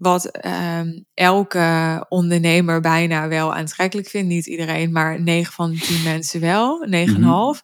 Wat 0.00 0.24
ehm, 0.26 1.00
elke 1.14 2.06
ondernemer 2.08 2.80
bijna 2.80 3.28
wel 3.28 3.54
aantrekkelijk 3.54 4.08
vindt. 4.08 4.28
Niet 4.28 4.46
iedereen, 4.46 4.92
maar 4.92 5.20
9 5.22 5.52
van 5.52 5.70
de 5.70 5.78
10 5.78 6.02
mensen 6.02 6.40
wel. 6.40 6.86
9,5. 6.86 7.62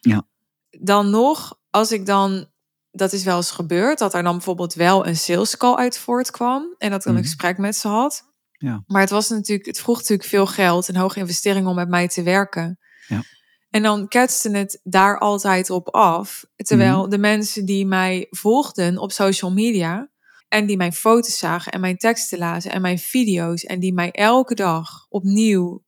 Ja. 0.00 0.26
Dan 0.70 1.10
nog, 1.10 1.58
als 1.70 1.92
ik 1.92 2.06
dan 2.06 2.48
dat 2.90 3.12
is 3.12 3.24
wel 3.24 3.36
eens 3.36 3.50
gebeurd, 3.50 3.98
dat 3.98 4.14
er 4.14 4.22
dan 4.22 4.32
bijvoorbeeld 4.32 4.74
wel 4.74 5.06
een 5.06 5.16
sales 5.16 5.56
call 5.56 5.74
uit 5.74 5.98
voortkwam 5.98 6.74
en 6.78 6.90
dat 6.90 6.98
ik 6.98 7.04
dan 7.04 7.14
een 7.14 7.20
Mhm. 7.20 7.28
gesprek 7.30 7.58
met 7.58 7.76
ze 7.76 7.88
had. 7.88 8.22
Ja. 8.52 8.82
Maar 8.86 9.00
het 9.00 9.10
was 9.10 9.28
natuurlijk, 9.28 9.66
het 9.66 9.80
vroeg 9.80 9.96
natuurlijk 9.96 10.28
veel 10.28 10.46
geld 10.46 10.88
en 10.88 10.96
hoge 10.96 11.18
investering 11.18 11.66
om 11.66 11.74
met 11.74 11.88
mij 11.88 12.08
te 12.08 12.22
werken. 12.22 12.78
Ja. 13.08 13.22
En 13.70 13.82
dan 13.82 14.08
ketste 14.08 14.50
het 14.50 14.80
daar 14.82 15.18
altijd 15.18 15.70
op 15.70 15.88
af. 15.88 16.44
Terwijl 16.56 17.00
Mhm. 17.00 17.10
de 17.10 17.18
mensen 17.18 17.64
die 17.64 17.86
mij 17.86 18.26
volgden 18.30 18.98
op 18.98 19.12
social 19.12 19.52
media 19.52 20.09
en 20.50 20.66
die 20.66 20.76
mijn 20.76 20.92
foto's 20.92 21.38
zagen 21.38 21.72
en 21.72 21.80
mijn 21.80 21.96
teksten 21.96 22.38
lazen 22.38 22.70
en 22.70 22.80
mijn 22.80 22.98
video's 22.98 23.64
en 23.64 23.80
die 23.80 23.92
mij 23.92 24.10
elke 24.10 24.54
dag 24.54 25.06
opnieuw, 25.08 25.84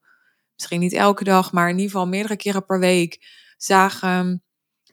misschien 0.53 0.79
niet 0.79 0.93
elke 0.93 1.23
dag, 1.23 1.51
maar 1.51 1.69
in 1.69 1.75
ieder 1.75 1.91
geval 1.91 2.07
meerdere 2.07 2.35
keren 2.35 2.65
per 2.65 2.79
week 2.79 3.25
zagen 3.57 4.43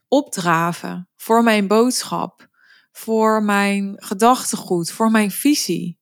opdraven 0.09 1.09
voor 1.17 1.43
mijn 1.43 1.67
boodschap, 1.67 2.49
voor 2.93 3.43
mijn 3.43 3.95
gedachtegoed, 3.97 4.91
voor 4.91 5.11
mijn 5.11 5.31
visie. 5.31 5.99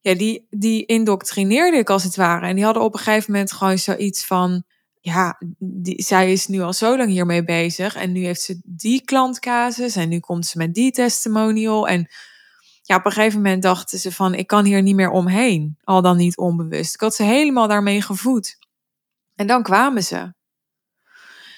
Ja, 0.00 0.14
die, 0.14 0.46
die 0.50 0.86
indoctrineerde 0.86 1.76
ik 1.76 1.90
als 1.90 2.04
het 2.04 2.16
ware. 2.16 2.46
En 2.46 2.54
die 2.54 2.64
hadden 2.64 2.82
op 2.82 2.92
een 2.92 3.00
gegeven 3.00 3.32
moment 3.32 3.52
gewoon 3.52 3.78
zoiets 3.78 4.24
van... 4.24 4.64
Ja, 5.00 5.40
die, 5.58 6.02
zij 6.02 6.32
is 6.32 6.46
nu 6.46 6.60
al 6.60 6.72
zo 6.72 6.96
lang 6.96 7.10
hiermee 7.10 7.44
bezig. 7.44 7.94
En 7.94 8.12
nu 8.12 8.24
heeft 8.24 8.40
ze 8.40 8.60
die 8.64 9.04
klantcasus. 9.04 9.96
En 9.96 10.08
nu 10.08 10.20
komt 10.20 10.46
ze 10.46 10.58
met 10.58 10.74
die 10.74 10.90
testimonial. 10.90 11.88
En 11.88 12.08
ja, 12.86 12.96
op 12.96 13.04
een 13.04 13.12
gegeven 13.12 13.42
moment 13.42 13.62
dachten 13.62 13.98
ze 13.98 14.12
van... 14.12 14.34
Ik 14.34 14.46
kan 14.46 14.64
hier 14.64 14.82
niet 14.82 14.94
meer 14.94 15.10
omheen. 15.10 15.78
Al 15.84 16.02
dan 16.02 16.16
niet 16.16 16.36
onbewust. 16.36 16.94
Ik 16.94 17.00
had 17.00 17.14
ze 17.14 17.22
helemaal 17.22 17.68
daarmee 17.68 18.02
gevoed. 18.02 18.58
En 19.34 19.46
dan 19.46 19.62
kwamen 19.62 20.04
ze. 20.04 20.34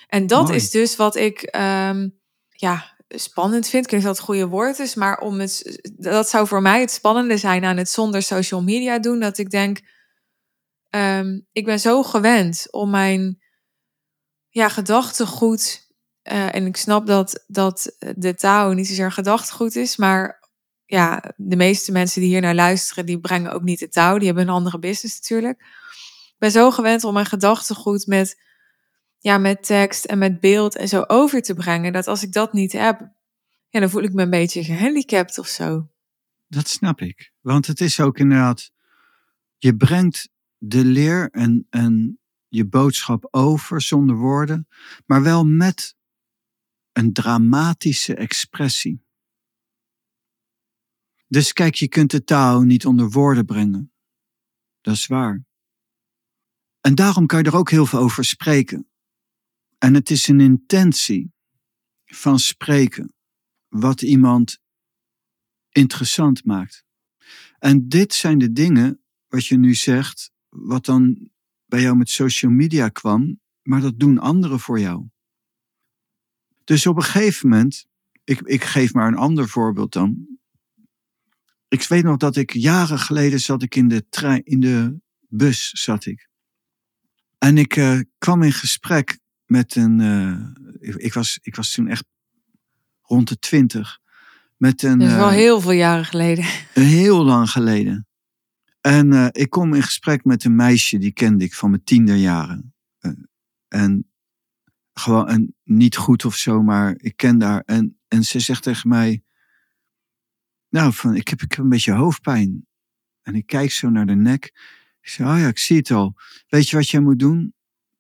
En 0.07 0.27
dat 0.27 0.43
Mooi. 0.43 0.57
is 0.57 0.71
dus 0.71 0.97
wat 0.97 1.17
ik 1.17 1.43
ehm, 1.43 2.09
ja, 2.49 2.97
spannend 3.09 3.69
vind. 3.69 3.85
Ik 3.85 3.91
weet 3.91 4.01
niet 4.01 4.09
of 4.09 4.17
dat 4.17 4.27
het 4.27 4.27
goede 4.27 4.47
woord 4.47 4.79
is, 4.79 4.95
maar 4.95 5.19
om 5.19 5.41
het, 5.41 5.81
dat 5.97 6.29
zou 6.29 6.47
voor 6.47 6.63
mij 6.63 6.81
het 6.81 6.91
spannende 6.91 7.37
zijn 7.37 7.65
aan 7.65 7.77
het 7.77 7.91
zonder 7.91 8.23
social 8.23 8.63
media 8.63 8.99
doen. 8.99 9.21
Dat 9.21 9.39
ik 9.39 9.51
denk, 9.51 9.81
ehm, 10.91 11.41
ik 11.53 11.65
ben 11.65 11.81
zo 11.81 12.03
gewend 12.03 12.67
om 12.71 12.91
mijn 12.91 13.43
ja, 14.49 14.69
gedachtegoed. 14.69 15.87
Uh, 16.33 16.55
en 16.55 16.67
ik 16.67 16.77
snap 16.77 17.07
dat, 17.07 17.45
dat 17.47 17.97
de 18.17 18.35
taal 18.35 18.73
niet 18.73 18.87
zozeer 18.87 19.13
gedachtegoed 19.13 19.77
is, 19.77 19.97
maar 19.97 20.38
ja, 20.91 21.35
de 21.37 21.57
meeste 21.57 21.93
mensen 21.93 22.21
die 22.21 22.31
hier 22.31 22.41
naar 22.41 22.55
luisteren, 22.55 23.07
die 23.07 23.21
brengen 23.21 23.53
ook 23.53 23.63
niet 23.63 23.79
de 23.79 23.89
touw. 23.89 24.19
Die 24.19 24.27
hebben 24.27 24.45
een 24.45 24.55
andere 24.55 24.79
business 24.79 25.21
natuurlijk. 25.21 25.61
Ik 26.29 26.35
ben 26.39 26.51
zo 26.51 26.71
gewend 26.71 27.05
om 27.05 27.13
mijn 27.13 27.27
gedachtegoed 27.27 28.07
met, 28.07 28.41
ja, 29.19 29.39
met 29.39 29.67
tekst 29.67 30.05
en 30.05 30.19
met 30.19 30.41
beeld 30.41 30.77
en 30.77 30.89
zo 30.89 31.05
over 31.07 31.43
te 31.43 31.55
brengen, 31.55 31.93
dat 31.93 32.07
als 32.07 32.23
ik 32.23 32.33
dat 32.33 32.53
niet 32.53 32.73
heb, 32.73 33.01
ja, 33.69 33.81
dan 33.81 33.91
voel 33.91 34.03
ik 34.03 34.13
me 34.13 34.23
een 34.23 34.31
beetje 34.31 34.65
gehandicapt 34.65 35.39
of 35.39 35.47
zo. 35.47 35.89
Dat 36.47 36.69
snap 36.69 37.01
ik. 37.01 37.33
Want 37.41 37.67
het 37.67 37.81
is 37.81 38.01
ook 38.01 38.19
inderdaad, 38.19 38.71
je 39.57 39.77
brengt 39.77 40.29
de 40.59 40.85
leer 40.85 41.29
en, 41.31 41.67
en 41.71 42.19
je 42.49 42.67
boodschap 42.67 43.29
over 43.31 43.83
zonder 43.83 44.17
woorden, 44.17 44.69
maar 45.07 45.23
wel 45.23 45.45
met 45.45 45.97
een 46.93 47.13
dramatische 47.13 48.15
expressie. 48.15 49.07
Dus 51.29 51.53
kijk, 51.53 51.75
je 51.75 51.89
kunt 51.89 52.11
de 52.11 52.25
taal 52.25 52.63
niet 52.63 52.87
onder 52.87 53.11
woorden 53.11 53.45
brengen. 53.45 53.93
Dat 54.81 54.95
is 54.95 55.07
waar. 55.07 55.45
En 56.81 56.95
daarom 56.95 57.27
kan 57.27 57.39
je 57.39 57.45
er 57.45 57.57
ook 57.57 57.71
heel 57.71 57.87
veel 57.87 57.99
over 57.99 58.25
spreken. 58.25 58.89
En 59.79 59.95
het 59.95 60.11
is 60.11 60.29
een 60.29 60.41
intentie 60.41 61.33
van 62.05 62.39
spreken 62.39 63.15
wat 63.69 64.03
iemand 64.03 64.59
interessant 65.71 66.45
maakt. 66.45 66.85
En 67.59 67.89
dit 67.89 68.15
zijn 68.15 68.39
de 68.39 68.53
dingen 68.53 69.03
wat 69.27 69.47
je 69.47 69.57
nu 69.57 69.75
zegt, 69.75 70.33
wat 70.49 70.85
dan 70.85 71.31
bij 71.67 71.81
jou 71.81 71.97
met 71.97 72.11
social 72.11 72.53
media 72.53 72.89
kwam, 72.89 73.41
maar 73.63 73.81
dat 73.81 73.99
doen 73.99 74.19
anderen 74.19 74.61
voor 74.61 74.81
jou. 74.81 75.09
Dus 76.65 76.87
op 76.87 76.97
een 76.97 77.03
gegeven 77.03 77.49
moment, 77.49 77.87
ik, 78.25 78.41
ik 78.41 78.65
geef 78.65 78.93
maar 78.93 79.09
een 79.09 79.17
ander 79.17 79.49
voorbeeld 79.49 79.93
dan. 79.93 80.38
Ik 81.69 81.83
weet 81.83 82.05
nog 82.05 82.17
dat 82.17 82.37
ik 82.37 82.53
jaren 82.53 82.99
geleden 82.99 83.41
zat 83.41 83.63
ik 83.63 83.75
in 83.75 83.89
de 83.89 84.09
trein, 84.09 84.45
in 84.45 84.61
de 84.61 85.01
bus 85.29 85.71
zat 85.71 86.07
ik. 86.07 86.29
En 87.39 87.59
ik 87.59 87.77
uh, 87.77 88.01
kwam 88.19 88.43
in 88.43 88.53
gesprek 88.53 89.19
met 89.45 89.77
een, 89.77 89.99
uh, 90.01 90.97
ik, 90.97 91.13
was, 91.15 91.39
ik 91.43 91.57
was 91.57 91.73
toen 91.73 91.89
echt 91.89 92.05
rond 93.03 93.29
de 93.29 93.39
twintig. 93.39 93.99
Met 94.57 94.83
een, 94.83 94.99
dat 94.99 95.09
is 95.09 95.15
wel 95.15 95.29
uh, 95.29 95.35
heel 95.35 95.61
veel 95.61 95.71
jaren 95.73 96.05
geleden. 96.05 96.45
Heel 96.73 97.25
lang 97.25 97.51
geleden. 97.51 98.07
En 98.81 99.33
ik 99.33 99.51
kom 99.51 99.75
in 99.75 99.83
gesprek 99.83 100.25
met 100.25 100.45
een 100.45 100.57
meisje, 100.57 100.99
die 100.99 101.13
kende 101.13 101.45
ik 101.45 101.55
van 101.55 101.71
mijn 101.71 101.85
tienerjaren. 101.85 102.75
Uh, 103.01 103.13
en 103.69 104.11
gewoon 104.93 105.29
en 105.29 105.57
niet 105.65 105.97
goed 105.97 106.25
of 106.25 106.37
zo, 106.37 106.63
maar 106.63 106.95
ik 106.97 107.17
ken 107.17 107.43
haar. 107.43 107.63
En, 107.67 107.99
en 108.09 108.25
ze 108.25 108.41
zegt 108.41 108.63
tegen 108.63 108.89
mij, 108.89 109.23
nou, 110.69 110.93
van, 110.93 111.15
ik, 111.15 111.29
heb, 111.29 111.43
ik 111.43 111.51
heb 111.51 111.61
een 111.61 111.69
beetje 111.69 111.93
hoofdpijn. 111.93 112.67
En 113.23 113.35
ik 113.35 113.47
kijk 113.47 113.71
zo 113.71 113.89
naar 113.89 114.07
de 114.07 114.15
nek. 114.15 114.45
Ik 115.01 115.09
zeg, 115.09 115.27
oh 115.27 115.39
ja, 115.39 115.47
ik 115.47 115.59
zie 115.59 115.77
het 115.77 115.91
al. 115.91 116.15
Weet 116.49 116.69
je 116.69 116.77
wat 116.77 116.89
jij 116.89 117.01
moet 117.01 117.19
doen? 117.19 117.55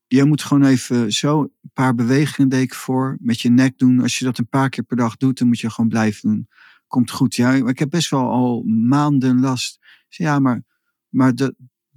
Jij 0.07 0.25
moet 0.25 0.43
gewoon 0.43 0.65
even 0.65 1.13
zo 1.13 1.41
een 1.41 1.71
paar 1.73 1.95
bewegingen 1.95 2.61
ik 2.61 2.75
voor. 2.75 3.17
Met 3.21 3.41
je 3.41 3.51
nek 3.51 3.79
doen. 3.79 4.01
Als 4.01 4.19
je 4.19 4.25
dat 4.25 4.39
een 4.39 4.49
paar 4.49 4.69
keer 4.69 4.85
per 4.85 4.97
dag 4.97 5.17
doet, 5.17 5.39
dan 5.39 5.49
moet 5.49 5.61
je 5.61 5.71
gewoon 5.71 5.91
blijven 5.91 6.29
doen. 6.29 6.49
Komt 6.87 7.11
goed. 7.11 7.35
Ja, 7.35 7.51
maar 7.51 7.71
ik 7.71 7.79
heb 7.79 7.91
best 7.91 8.11
wel 8.11 8.31
al 8.31 8.63
maanden 8.63 9.41
last. 9.41 9.79
Zeg, 10.09 10.27
ja, 10.27 10.39
maar, 10.39 10.63
maar 11.09 11.33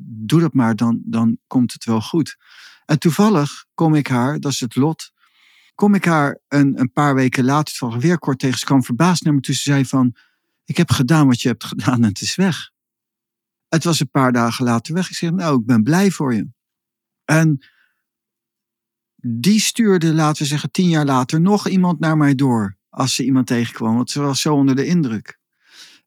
doe 0.04 0.40
dat 0.40 0.54
maar, 0.54 0.76
dan, 0.76 1.02
dan 1.06 1.38
komt 1.48 1.74
het 1.74 1.86
wel 1.86 2.02
goed. 2.02 2.38
En 2.86 3.00
toevallig 3.00 3.66
kom 3.74 3.96
ik 3.96 4.08
haar, 4.08 4.40
dat 4.40 4.52
is 4.52 4.60
het 4.60 4.76
lot, 4.76 5.12
kom 5.76 5.94
ik 5.94 6.06
haar 6.06 6.40
een, 6.48 6.80
een 6.80 6.92
paar 6.92 7.16
weken 7.16 7.44
later 7.44 8.00
weer 8.00 8.20
kort 8.20 8.40
tegen. 8.40 8.60
Ze 8.60 8.66
kwam 8.66 8.84
verbaasd 8.84 9.24
naar 9.24 9.34
me 9.34 9.40
toe. 9.40 9.56
Ze 9.56 9.62
zei 9.62 9.86
van, 9.86 10.16
ik 10.72 10.78
heb 10.78 10.92
gedaan 10.92 11.28
wat 11.28 11.42
je 11.42 11.48
hebt 11.48 11.64
gedaan 11.64 12.04
en 12.04 12.10
het 12.10 12.22
is 12.22 12.36
weg. 12.36 12.72
Het 13.68 13.84
was 13.84 14.00
een 14.00 14.10
paar 14.10 14.32
dagen 14.32 14.66
later 14.66 14.94
weg. 14.94 15.10
Ik 15.10 15.16
zeg, 15.16 15.32
nou, 15.32 15.60
ik 15.60 15.66
ben 15.66 15.84
blij 15.84 16.12
voor 16.12 16.34
je. 16.34 16.48
En 17.26 17.66
die 19.16 19.60
stuurde, 19.60 20.14
laten 20.14 20.42
we 20.42 20.48
zeggen, 20.48 20.72
tien 20.72 20.90
jaar 20.90 21.06
later 21.06 21.42
nog 21.42 21.68
iemand 21.68 22.00
naar 22.00 22.18
mij 22.18 22.36
door. 22.36 22.78
Als 22.90 23.16
ze 23.16 23.26
iemand 23.26 23.48
tegenkwam, 23.48 23.96
want 23.96 24.10
ze 24.10 24.22
was 24.22 24.42
zo 24.42 24.56
onder 24.56 24.76
de 24.76 24.86
indruk. 24.86 25.40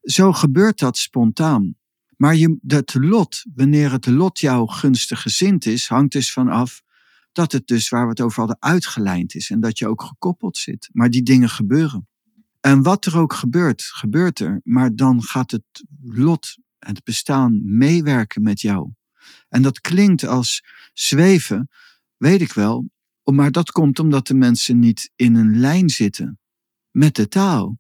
Zo 0.03 0.33
gebeurt 0.33 0.79
dat 0.79 0.97
spontaan. 0.97 1.77
Maar 2.17 2.35
je, 2.35 2.59
het 2.67 2.95
lot, 2.95 3.45
wanneer 3.55 3.93
het 3.93 4.07
lot 4.07 4.41
jou 4.41 4.71
gunstig 4.71 5.23
gezind 5.23 5.67
is, 5.67 5.89
hangt 5.89 6.13
dus 6.13 6.33
van 6.33 6.49
af 6.49 6.83
dat 7.33 7.53
het 7.53 7.67
dus 7.67 7.89
waar 7.89 8.03
we 8.03 8.11
het 8.11 8.21
over 8.21 8.39
hadden 8.39 8.57
uitgelijnd 8.61 9.35
is 9.35 9.51
en 9.51 9.61
dat 9.61 9.79
je 9.79 9.89
ook 9.89 10.03
gekoppeld 10.03 10.57
zit. 10.57 10.89
Maar 10.93 11.11
die 11.11 11.23
dingen 11.23 11.49
gebeuren. 11.49 12.09
En 12.65 12.83
wat 12.83 13.05
er 13.05 13.19
ook 13.19 13.33
gebeurt, 13.33 13.83
gebeurt 13.83 14.39
er. 14.39 14.61
Maar 14.63 14.95
dan 14.95 15.23
gaat 15.23 15.51
het 15.51 15.85
lot, 16.03 16.57
het 16.79 17.05
bestaan 17.05 17.77
meewerken 17.77 18.43
met 18.43 18.61
jou. 18.61 18.91
En 19.49 19.63
dat 19.63 19.81
klinkt 19.81 20.27
als 20.27 20.65
zweven, 20.93 21.69
weet 22.17 22.41
ik 22.41 22.53
wel. 22.53 22.91
Maar 23.23 23.51
dat 23.51 23.71
komt 23.71 23.99
omdat 23.99 24.27
de 24.27 24.35
mensen 24.35 24.79
niet 24.79 25.11
in 25.17 25.35
een 25.35 25.59
lijn 25.59 25.89
zitten 25.89 26.39
met 26.91 27.15
de 27.15 27.29
taal. 27.29 27.79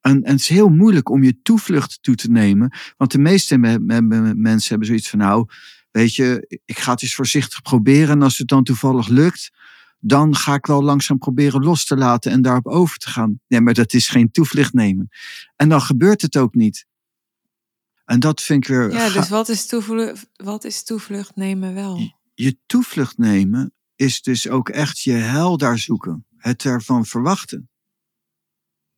En, 0.00 0.22
en 0.22 0.32
het 0.32 0.40
is 0.40 0.48
heel 0.48 0.68
moeilijk 0.68 1.08
om 1.08 1.22
je 1.22 1.42
toevlucht 1.42 1.98
toe 2.02 2.14
te 2.14 2.30
nemen. 2.30 2.76
Want 2.96 3.12
de 3.12 3.18
meeste 3.18 3.58
mensen 3.58 4.68
hebben 4.68 4.86
zoiets 4.86 5.10
van, 5.10 5.18
nou, 5.18 5.48
weet 5.90 6.14
je, 6.14 6.60
ik 6.64 6.78
ga 6.78 6.92
het 6.92 7.02
eens 7.02 7.14
voorzichtig 7.14 7.62
proberen. 7.62 8.10
En 8.10 8.22
als 8.22 8.38
het 8.38 8.48
dan 8.48 8.64
toevallig 8.64 9.08
lukt, 9.08 9.50
dan 10.04 10.36
ga 10.36 10.54
ik 10.54 10.66
wel 10.66 10.82
langzaam 10.82 11.18
proberen 11.18 11.62
los 11.64 11.84
te 11.84 11.96
laten 11.96 12.32
en 12.32 12.42
daarop 12.42 12.66
over 12.66 12.98
te 12.98 13.10
gaan. 13.10 13.40
Nee, 13.48 13.60
maar 13.60 13.74
dat 13.74 13.92
is 13.92 14.08
geen 14.08 14.30
toevlucht 14.30 14.72
nemen. 14.72 15.08
En 15.56 15.68
dan 15.68 15.80
gebeurt 15.80 16.22
het 16.22 16.36
ook 16.36 16.54
niet. 16.54 16.86
En 18.04 18.20
dat 18.20 18.42
vind 18.42 18.64
ik 18.64 18.70
weer. 18.70 18.92
Ja, 18.92 19.10
dus 19.10 19.28
wat 19.28 19.48
is 19.48 19.66
toevlucht, 19.66 20.28
wat 20.36 20.64
is 20.64 20.82
toevlucht 20.84 21.36
nemen 21.36 21.74
wel? 21.74 21.96
Je, 21.96 22.12
je 22.34 22.58
toevlucht 22.66 23.18
nemen 23.18 23.74
is 23.96 24.22
dus 24.22 24.48
ook 24.48 24.68
echt 24.68 25.00
je 25.00 25.12
hel 25.12 25.56
daar 25.56 25.78
zoeken. 25.78 26.26
Het 26.36 26.64
ervan 26.64 27.06
verwachten. 27.06 27.70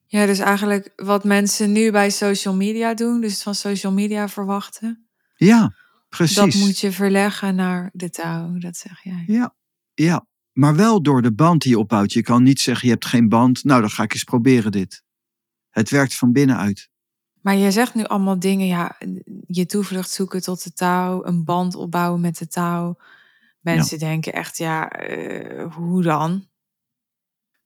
Ja, 0.07 0.27
dus 0.27 0.39
eigenlijk 0.39 0.93
wat 0.97 1.25
mensen 1.25 1.73
nu 1.73 1.91
bij 1.91 2.11
social 2.11 2.55
media 2.55 2.95
doen, 2.95 3.21
dus 3.21 3.43
van 3.43 3.55
social 3.55 3.93
media 3.93 4.29
verwachten. 4.29 5.09
Ja, 5.37 5.73
precies. 6.09 6.37
Dat 6.37 6.55
moet 6.55 6.79
je 6.79 6.93
verleggen 6.93 7.55
naar 7.55 7.91
de 7.93 8.11
touw, 8.11 8.59
dat 8.59 8.77
zeg 8.77 9.03
jij. 9.03 9.25
Ja, 9.27 9.55
ja. 9.95 10.27
Maar 10.55 10.77
wel 10.77 11.03
door 11.03 11.23
de 11.23 11.33
band 11.33 11.63
die 11.63 11.71
je 11.71 11.79
opbouwt. 11.79 12.13
Je 12.13 12.23
kan 12.23 12.43
niet 12.43 12.61
zeggen, 12.61 12.87
je 12.87 12.93
hebt 12.93 13.07
geen 13.07 13.29
band, 13.29 13.65
nou 13.65 13.81
dan 13.81 13.91
ga 13.91 14.03
ik 14.03 14.13
eens 14.13 14.25
proberen 14.25 14.73
dit. 14.73 15.03
Het 15.71 15.91
werkt 15.91 16.15
van 16.15 16.33
binnenuit. 16.33 16.89
Maar 17.41 17.57
je 17.57 17.71
zegt 17.71 17.95
nu 17.95 18.05
allemaal 18.05 18.39
dingen, 18.39 18.67
ja, 18.67 18.97
je 19.47 19.67
toevlucht 19.67 20.11
zoeken 20.11 20.43
tot 20.43 20.65
de 20.65 20.73
touw, 20.73 21.25
een 21.25 21.45
band 21.45 21.75
opbouwen 21.75 22.21
met 22.21 22.39
de 22.39 22.47
touw. 22.47 22.97
Mensen 23.61 23.99
denken 23.99 24.33
echt, 24.33 24.57
ja, 24.57 25.09
uh, 25.11 25.73
hoe 25.75 26.03
dan? 26.03 26.49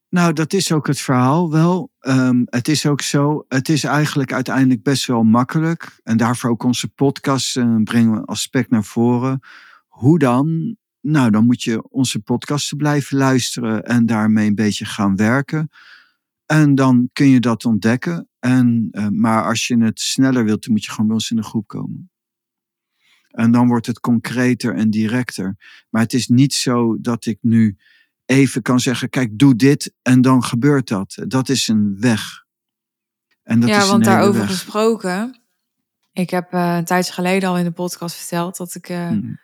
Nou, 0.09 0.33
dat 0.33 0.53
is 0.53 0.73
ook 0.73 0.87
het 0.87 1.01
verhaal 1.01 1.51
wel. 1.51 1.91
Um, 2.01 2.43
het 2.45 2.69
is 2.69 2.87
ook 2.87 3.01
zo, 3.01 3.45
het 3.49 3.69
is 3.69 3.85
eigenlijk 3.85 4.33
uiteindelijk 4.33 4.83
best 4.83 5.07
wel 5.07 5.23
makkelijk. 5.23 6.01
En 6.03 6.17
daarvoor 6.17 6.51
ook 6.51 6.63
onze 6.63 6.89
podcast 6.89 7.57
uh, 7.57 7.83
brengen 7.83 8.13
we 8.13 8.27
aspect 8.27 8.71
naar 8.71 8.85
voren. 8.85 9.41
Hoe 9.87 10.19
dan? 10.19 10.77
Nou, 11.09 11.31
dan 11.31 11.47
moet 11.47 11.63
je 11.63 11.91
onze 11.91 12.19
podcasten 12.21 12.77
blijven 12.77 13.17
luisteren 13.17 13.85
en 13.85 14.07
daarmee 14.07 14.47
een 14.47 14.55
beetje 14.55 14.85
gaan 14.85 15.17
werken. 15.17 15.71
En 16.47 16.75
dan 16.75 17.09
kun 17.13 17.29
je 17.29 17.41
dat 17.41 17.65
ontdekken. 17.65 18.29
En, 18.39 18.89
uh, 18.91 19.07
maar 19.09 19.45
als 19.45 19.67
je 19.67 19.79
het 19.79 20.01
sneller 20.01 20.45
wilt, 20.45 20.65
dan 20.65 20.73
moet 20.73 20.85
je 20.85 20.91
gewoon 20.91 21.07
bij 21.07 21.15
ons 21.15 21.31
in 21.31 21.37
de 21.37 21.43
groep 21.43 21.67
komen. 21.67 22.11
En 23.31 23.51
dan 23.51 23.69
wordt 23.69 23.87
het 23.87 24.01
concreter 24.01 24.75
en 24.75 24.91
directer. 24.91 25.57
Maar 25.91 26.03
het 26.03 26.13
is 26.13 26.29
niet 26.29 26.55
zo 26.55 27.01
dat 27.01 27.27
ik 27.27 27.39
nu 27.41 27.77
even 28.25 28.63
kan 28.63 28.81
zeggen: 28.81 29.09
kijk, 29.09 29.39
doe 29.39 29.57
dit 29.57 29.95
en 30.03 30.21
dan 30.21 30.45
gebeurt 30.45 30.89
dat. 30.89 31.25
Dat 31.27 31.49
is 31.49 31.69
een 31.69 32.01
weg. 32.01 32.45
En 33.43 33.61
dat 33.61 33.69
ja, 33.69 33.83
is 33.83 33.89
want 33.89 34.05
daarover 34.05 34.41
weg. 34.41 34.51
gesproken. 34.51 35.41
Ik 36.13 36.31
heb 36.31 36.53
uh, 36.55 36.77
een 36.77 36.85
tijdje 36.85 37.13
geleden 37.13 37.49
al 37.49 37.59
in 37.59 37.65
de 37.65 37.71
podcast 37.71 38.17
verteld 38.17 38.57
dat 38.57 38.75
ik 38.75 38.89
uh, 38.89 39.09
hmm. 39.09 39.39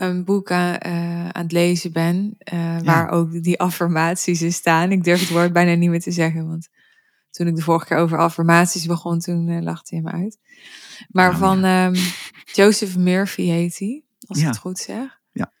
Een 0.00 0.24
boek 0.24 0.50
aan, 0.50 0.78
uh, 0.86 1.28
aan, 1.28 1.42
het 1.42 1.52
lezen 1.52 1.92
ben. 1.92 2.36
Ja. 2.38 2.82
Waar 2.82 3.10
ook 3.10 3.42
die 3.42 3.60
affirmaties 3.60 4.42
in 4.42 4.52
staan. 4.52 4.92
Ik 4.92 5.04
durf 5.04 5.20
het 5.20 5.28
woord 5.28 5.52
bijna 5.52 5.74
niet 5.74 5.90
meer 5.90 6.00
te 6.00 6.10
zeggen. 6.10 6.48
Want 6.48 6.68
toen 7.30 7.46
ik 7.46 7.56
de 7.56 7.62
vorige 7.62 7.86
keer 7.86 7.96
over 7.96 8.18
affirmaties 8.18 8.86
begon, 8.86 9.18
toen 9.18 9.62
lachte 9.62 9.94
hij 9.94 10.04
me 10.04 10.10
uit. 10.10 10.38
Maar 11.08 11.36
van 11.36 11.64
um, 11.64 11.94
Joseph 12.44 12.96
Murphy 12.96 13.42
heet 13.42 13.78
hij, 13.78 14.04
als 14.26 14.38
ik 14.38 14.46
het 14.46 14.58
goed 14.58 14.78
zeg. 14.78 15.20
Ja. 15.32 15.52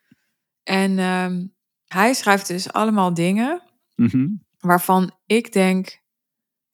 En 0.62 0.98
um, 0.98 1.54
hij 1.86 2.14
schrijft 2.14 2.46
dus 2.46 2.72
allemaal 2.72 3.14
dingen 3.14 3.62
mm-hmm. 3.96 4.44
waarvan 4.58 5.12
ik 5.26 5.52
denk, 5.52 6.00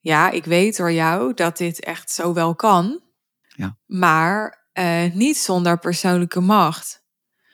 ja, 0.01 0.31
ik 0.31 0.45
weet 0.45 0.77
door 0.77 0.93
jou 0.93 1.35
dat 1.35 1.57
dit 1.57 1.81
echt 1.81 2.11
zo 2.11 2.33
wel 2.33 2.55
kan, 2.55 3.01
ja. 3.49 3.79
maar 3.87 4.67
uh, 4.79 5.15
niet 5.15 5.37
zonder 5.37 5.79
persoonlijke 5.79 6.41
macht. 6.41 7.05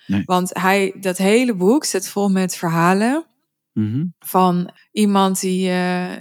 Nee. 0.07 0.23
Want 0.25 0.51
hij, 0.59 0.95
dat 1.01 1.19
hele 1.19 1.55
boek 1.55 1.85
zit 1.85 2.09
vol 2.09 2.31
met 2.31 2.57
verhalen 2.57 3.27
Mhm. 3.73 4.05
Van 4.19 4.71
iemand 4.93 5.41
die 5.41 5.71
eh, 5.71 6.13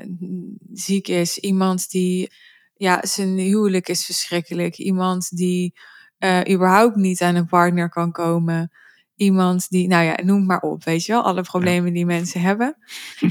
ziek 0.73 1.07
is, 1.07 1.37
iemand 1.37 1.89
die, 1.89 2.31
ja, 2.75 3.05
zijn 3.05 3.37
huwelijk 3.37 3.89
is 3.89 4.05
verschrikkelijk, 4.05 4.77
iemand 4.77 5.37
die 5.37 5.73
eh, 6.17 6.39
überhaupt 6.49 6.95
niet 6.95 7.21
aan 7.21 7.35
een 7.35 7.47
partner 7.47 7.89
kan 7.89 8.11
komen. 8.11 8.71
Iemand 9.15 9.69
die, 9.69 9.87
nou 9.87 10.03
ja, 10.03 10.19
noem 10.23 10.45
maar 10.45 10.59
op, 10.59 10.83
weet 10.83 11.05
je 11.05 11.11
wel, 11.11 11.21
alle 11.21 11.41
problemen 11.41 11.93
die 11.93 12.05
mensen 12.05 12.41
hebben. 12.41 12.77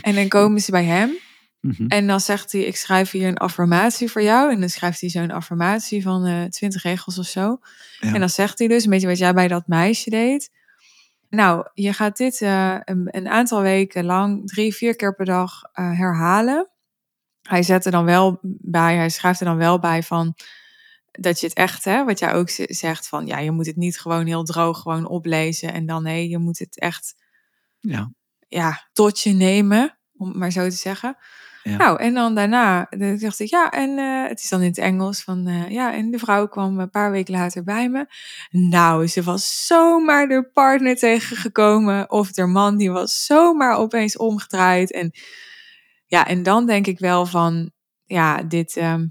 En 0.00 0.14
dan 0.14 0.28
komen 0.28 0.60
ze 0.60 0.70
bij 0.70 0.84
hem 0.84 1.10
Mhm. 1.60 1.86
en 1.86 2.06
dan 2.06 2.20
zegt 2.20 2.52
hij, 2.52 2.60
ik 2.60 2.76
schrijf 2.76 3.10
hier 3.10 3.28
een 3.28 3.36
affirmatie 3.36 4.10
voor 4.10 4.22
jou. 4.22 4.52
En 4.52 4.60
dan 4.60 4.68
schrijft 4.68 5.00
hij 5.00 5.10
zo'n 5.10 5.30
affirmatie 5.30 6.02
van 6.02 6.26
eh 6.26 6.44
20 6.44 6.82
regels 6.82 7.18
of 7.18 7.26
zo. 7.26 7.58
Ja. 8.00 8.14
En 8.14 8.20
dan 8.20 8.28
zegt 8.28 8.58
hij 8.58 8.68
dus, 8.68 8.84
een 8.84 8.90
beetje 8.90 9.06
wat 9.06 9.18
jij 9.18 9.34
bij 9.34 9.48
dat 9.48 9.66
meisje 9.66 10.10
deed. 10.10 10.50
Nou, 11.30 11.68
je 11.74 11.92
gaat 11.92 12.16
dit 12.16 12.40
eh, 12.40 12.76
een, 12.84 13.08
een 13.10 13.28
aantal 13.28 13.62
weken 13.62 14.04
lang, 14.04 14.46
drie, 14.48 14.74
vier 14.74 14.96
keer 14.96 15.14
per 15.14 15.24
dag 15.24 15.62
eh, 15.72 15.98
herhalen. 15.98 16.70
Hij 17.42 17.62
zet 17.62 17.84
er 17.84 17.90
dan 17.90 18.04
wel 18.04 18.38
bij, 18.42 18.96
hij 18.96 19.08
schrijft 19.08 19.40
er 19.40 19.46
dan 19.46 19.56
wel 19.56 19.78
bij 19.78 20.02
van 20.02 20.34
dat 21.10 21.40
je 21.40 21.46
het 21.46 21.56
echt, 21.56 21.84
hè, 21.84 22.04
wat 22.04 22.18
jij 22.18 22.34
ook 22.34 22.50
zegt, 22.66 23.08
van 23.08 23.26
ja, 23.26 23.38
je 23.38 23.50
moet 23.50 23.66
het 23.66 23.76
niet 23.76 24.00
gewoon 24.00 24.26
heel 24.26 24.44
droog 24.44 24.80
gewoon 24.80 25.06
oplezen. 25.08 25.72
En 25.72 25.86
dan 25.86 26.02
nee, 26.02 26.28
je 26.28 26.38
moet 26.38 26.58
het 26.58 26.78
echt 26.78 27.14
Ja. 27.78 28.12
ja, 28.48 28.88
tot 28.92 29.20
je 29.20 29.32
nemen, 29.32 29.98
om 30.16 30.28
het 30.28 30.36
maar 30.36 30.50
zo 30.50 30.68
te 30.68 30.76
zeggen. 30.76 31.16
Nou, 31.62 31.98
en 31.98 32.14
dan 32.14 32.34
daarna 32.34 32.86
dan 32.90 33.18
dacht 33.18 33.40
ik, 33.40 33.48
ja, 33.48 33.70
en 33.70 33.98
eh, 33.98 34.28
het 34.28 34.40
is 34.40 34.48
dan 34.48 34.60
in 34.60 34.66
het 34.66 34.78
Engels 34.78 35.22
van, 35.22 35.46
eh, 35.46 35.70
ja, 35.70 35.94
en 35.94 36.10
de 36.10 36.18
vrouw 36.18 36.48
kwam 36.48 36.78
een 36.78 36.90
paar 36.90 37.10
weken 37.10 37.34
later 37.34 37.64
bij 37.64 37.88
me. 37.88 38.06
Nou, 38.50 39.06
ze 39.06 39.22
was 39.22 39.66
zomaar 39.66 40.28
de 40.28 40.50
partner 40.52 40.96
tegengekomen 40.96 42.10
of 42.10 42.32
de 42.32 42.46
man, 42.46 42.76
die 42.76 42.90
was 42.90 43.24
zomaar 43.24 43.76
opeens 43.76 44.16
omgedraaid. 44.16 44.92
En 44.92 45.10
ja, 46.06 46.26
en 46.26 46.42
dan 46.42 46.66
denk 46.66 46.86
ik 46.86 46.98
wel 46.98 47.26
van, 47.26 47.70
ja, 48.04 48.42
dit, 48.42 48.76
ehm, 48.76 49.06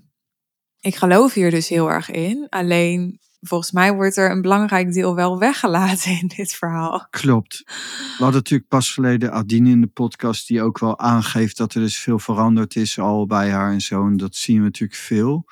ik 0.80 0.96
geloof 0.96 1.34
hier 1.34 1.52
dus 1.52 1.70
heel 1.70 1.92
erg 1.92 2.12
in. 2.12 2.48
Alleen, 2.50 3.20
volgens 3.42 3.72
mij 3.72 3.94
wordt 3.94 4.18
er 4.18 4.32
een 4.32 4.42
belangrijk 4.42 4.94
deel 4.94 5.16
wel 5.16 5.40
weggelaten 5.40 6.12
in 6.12 6.28
dit 6.28 6.54
verhaal. 6.54 7.08
Klopt. 7.10 7.64
We 7.66 8.24
hadden 8.24 8.42
natuurlijk 8.42 8.70
pas 8.70 8.94
geleden 8.94 9.32
Adine 9.32 9.70
in 9.70 9.82
de 9.82 9.88
podcast 9.88 10.48
die 10.48 10.62
ook 10.62 10.80
wel 10.80 11.00
aangeeft 11.00 11.58
dat 11.58 11.74
er 11.74 11.82
dus 11.82 12.00
veel 12.00 12.20
veranderd 12.20 12.76
is 12.76 13.00
al 13.00 13.26
bij 13.26 13.52
haar 13.52 13.72
en 13.72 13.82
zo. 13.82 14.06
En 14.06 14.18
dat 14.18 14.36
zien 14.36 14.58
we 14.58 14.64
natuurlijk 14.64 15.00
veel 15.00 15.46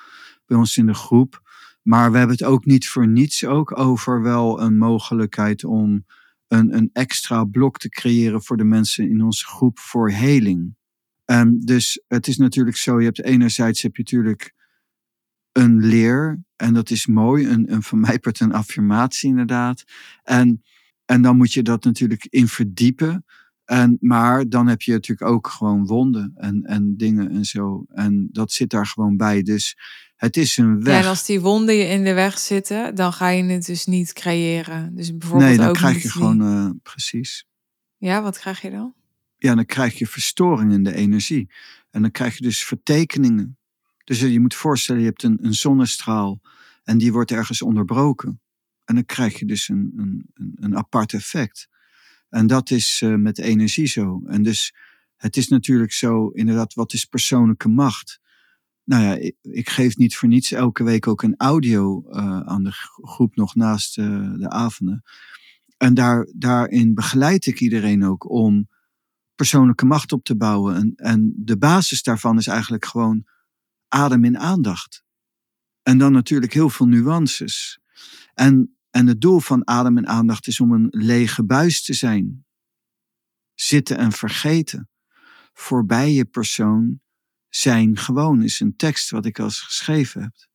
bij 0.45 0.57
ons 0.57 0.77
in 0.77 0.85
de 0.85 0.93
groep. 0.93 1.41
Maar 1.81 2.11
we 2.11 2.17
hebben 2.17 2.35
het 2.35 2.45
ook 2.45 2.65
niet 2.65 2.89
voor 2.89 3.07
niets 3.07 3.45
ook 3.45 3.79
over 3.79 4.21
wel 4.21 4.61
een 4.61 4.77
mogelijkheid 4.77 5.63
om 5.63 6.05
een, 6.47 6.75
een 6.75 6.89
extra 6.93 7.43
blok 7.43 7.77
te 7.77 7.89
creëren 7.89 8.43
voor 8.43 8.57
de 8.57 8.63
mensen 8.63 9.09
in 9.09 9.21
onze 9.21 9.45
groep 9.45 9.79
voor 9.79 10.11
heling. 10.11 10.75
En 11.25 11.59
dus 11.59 12.03
het 12.07 12.27
is 12.27 12.37
natuurlijk 12.37 12.77
zo, 12.77 12.99
je 12.99 13.05
hebt 13.05 13.23
enerzijds 13.23 13.81
heb 13.81 13.95
je 13.95 14.01
natuurlijk 14.01 14.53
een 15.57 15.85
leer 15.85 16.43
en 16.55 16.73
dat 16.73 16.89
is 16.89 17.05
mooi, 17.05 17.47
een, 17.47 17.71
een 17.73 17.83
van 17.83 17.99
mij 17.99 18.19
part 18.19 18.39
een 18.39 18.53
affirmatie 18.53 19.29
inderdaad. 19.29 19.83
En 20.23 20.61
en 21.07 21.21
dan 21.21 21.37
moet 21.37 21.53
je 21.53 21.61
dat 21.61 21.83
natuurlijk 21.83 22.27
in 22.29 22.47
verdiepen. 22.47 23.25
En, 23.65 23.97
maar 23.99 24.49
dan 24.49 24.67
heb 24.67 24.81
je 24.81 24.91
natuurlijk 24.91 25.29
ook 25.29 25.47
gewoon 25.47 25.85
wonden 25.85 26.31
en, 26.35 26.63
en 26.63 26.97
dingen 26.97 27.31
en 27.31 27.45
zo. 27.45 27.85
En 27.89 28.29
dat 28.31 28.51
zit 28.51 28.69
daar 28.69 28.87
gewoon 28.87 29.17
bij. 29.17 29.41
Dus 29.41 29.77
het 30.15 30.37
is 30.37 30.57
een 30.57 30.77
Ja, 30.77 30.83
weg. 30.83 31.03
en 31.03 31.09
als 31.09 31.25
die 31.25 31.41
wonden 31.41 31.75
je 31.75 31.83
in 31.83 32.03
de 32.03 32.13
weg 32.13 32.37
zitten, 32.39 32.95
dan 32.95 33.13
ga 33.13 33.29
je 33.29 33.43
het 33.43 33.65
dus 33.65 33.85
niet 33.85 34.13
creëren. 34.13 34.95
Dus 34.95 35.17
bijvoorbeeld 35.17 35.49
nee, 35.49 35.57
dan 35.57 35.67
ook 35.67 35.75
krijg 35.75 36.01
je 36.01 36.09
gewoon, 36.09 36.41
eh, 36.41 36.69
precies. 36.83 37.45
Ja, 37.97 38.21
wat 38.21 38.39
krijg 38.39 38.61
je 38.61 38.71
dan? 38.71 38.93
Ja, 39.37 39.55
dan 39.55 39.65
krijg 39.65 39.97
je 39.97 40.07
verstoring 40.07 40.71
in 40.71 40.83
de 40.83 40.93
energie. 40.95 41.49
En 41.89 42.01
dan 42.01 42.11
krijg 42.11 42.37
je 42.37 42.43
dus 42.43 42.63
vertekeningen. 42.63 43.56
Dus 44.07 44.19
je 44.19 44.39
moet 44.39 44.55
voorstellen, 44.55 45.01
je 45.01 45.07
hebt 45.07 45.23
een, 45.23 45.37
een 45.41 45.53
zonnestraal 45.53 46.41
en 46.83 46.97
die 46.97 47.11
wordt 47.11 47.31
ergens 47.31 47.61
onderbroken. 47.61 48.41
En 48.85 48.95
dan 48.95 49.05
krijg 49.05 49.39
je 49.39 49.45
dus 49.45 49.69
een, 49.69 49.93
een, 49.95 50.25
een, 50.55 50.77
apart 50.77 51.13
effect. 51.13 51.69
En 52.29 52.47
dat 52.47 52.69
is 52.71 53.01
eh, 53.01 53.15
met 53.15 53.39
energie 53.39 53.85
zo. 53.85 54.21
En 54.25 54.43
dus 54.43 54.75
het 55.15 55.37
is 55.37 55.47
natuurlijk 55.47 55.91
zo, 55.91 56.27
inderdaad, 56.27 56.73
wat 56.73 56.93
is 56.93 57.05
persoonlijke 57.05 57.67
macht? 57.67 58.19
Nou 58.83 59.03
ja, 59.03 59.31
ik, 59.41 59.69
geef 59.69 59.97
niet 59.97 60.15
voor 60.15 60.29
niets 60.29 60.51
elke 60.51 60.83
week 60.83 61.07
ook 61.07 61.23
een 61.23 61.37
audio 61.37 62.09
eh, 62.09 62.39
aan 62.39 62.63
de 62.63 62.71
gro- 62.71 63.05
groep 63.05 63.35
nog 63.35 63.55
naast 63.55 63.97
eh, 63.97 64.33
de 64.33 64.49
avonden. 64.49 65.03
En 65.77 65.93
daar, 65.93 66.27
daarin 66.35 66.93
begeleid 66.93 67.45
ik 67.45 67.59
iedereen 67.59 68.05
ook 68.05 68.29
om 68.29 68.69
persoonlijke 69.35 69.85
macht 69.85 70.11
op 70.11 70.23
te 70.23 70.37
bouwen. 70.37 70.75
En, 70.75 70.93
en 70.95 71.33
de 71.37 71.57
basis 71.57 72.03
daarvan 72.03 72.37
is 72.37 72.47
eigenlijk 72.47 72.85
gewoon 72.85 73.25
adem 73.87 74.25
in 74.25 74.37
aandacht. 74.37 75.03
En 75.83 75.97
dan 75.97 76.11
natuurlijk 76.11 76.53
heel 76.53 76.69
veel 76.69 76.87
nuances. 76.87 77.79
En, 78.33 78.77
en 78.89 79.07
het 79.07 79.21
doel 79.21 79.39
van 79.39 79.67
adem 79.67 79.97
en 79.97 80.07
aandacht 80.07 80.47
is 80.47 80.59
om 80.59 80.71
een 80.71 80.87
lege 80.89 81.43
buis 81.43 81.83
te 81.83 81.93
zijn. 81.93 82.45
Zitten 83.53 83.97
en 83.97 84.11
vergeten. 84.11 84.89
Voorbij 85.53 86.11
je 86.11 86.25
persoon 86.25 87.01
zijn 87.49 87.97
gewoon 87.97 88.43
is 88.43 88.59
een 88.59 88.75
tekst 88.75 89.09
wat 89.09 89.25
ik 89.25 89.39
al 89.39 89.45
eens 89.45 89.61
geschreven 89.61 90.21
heb. 90.21 90.47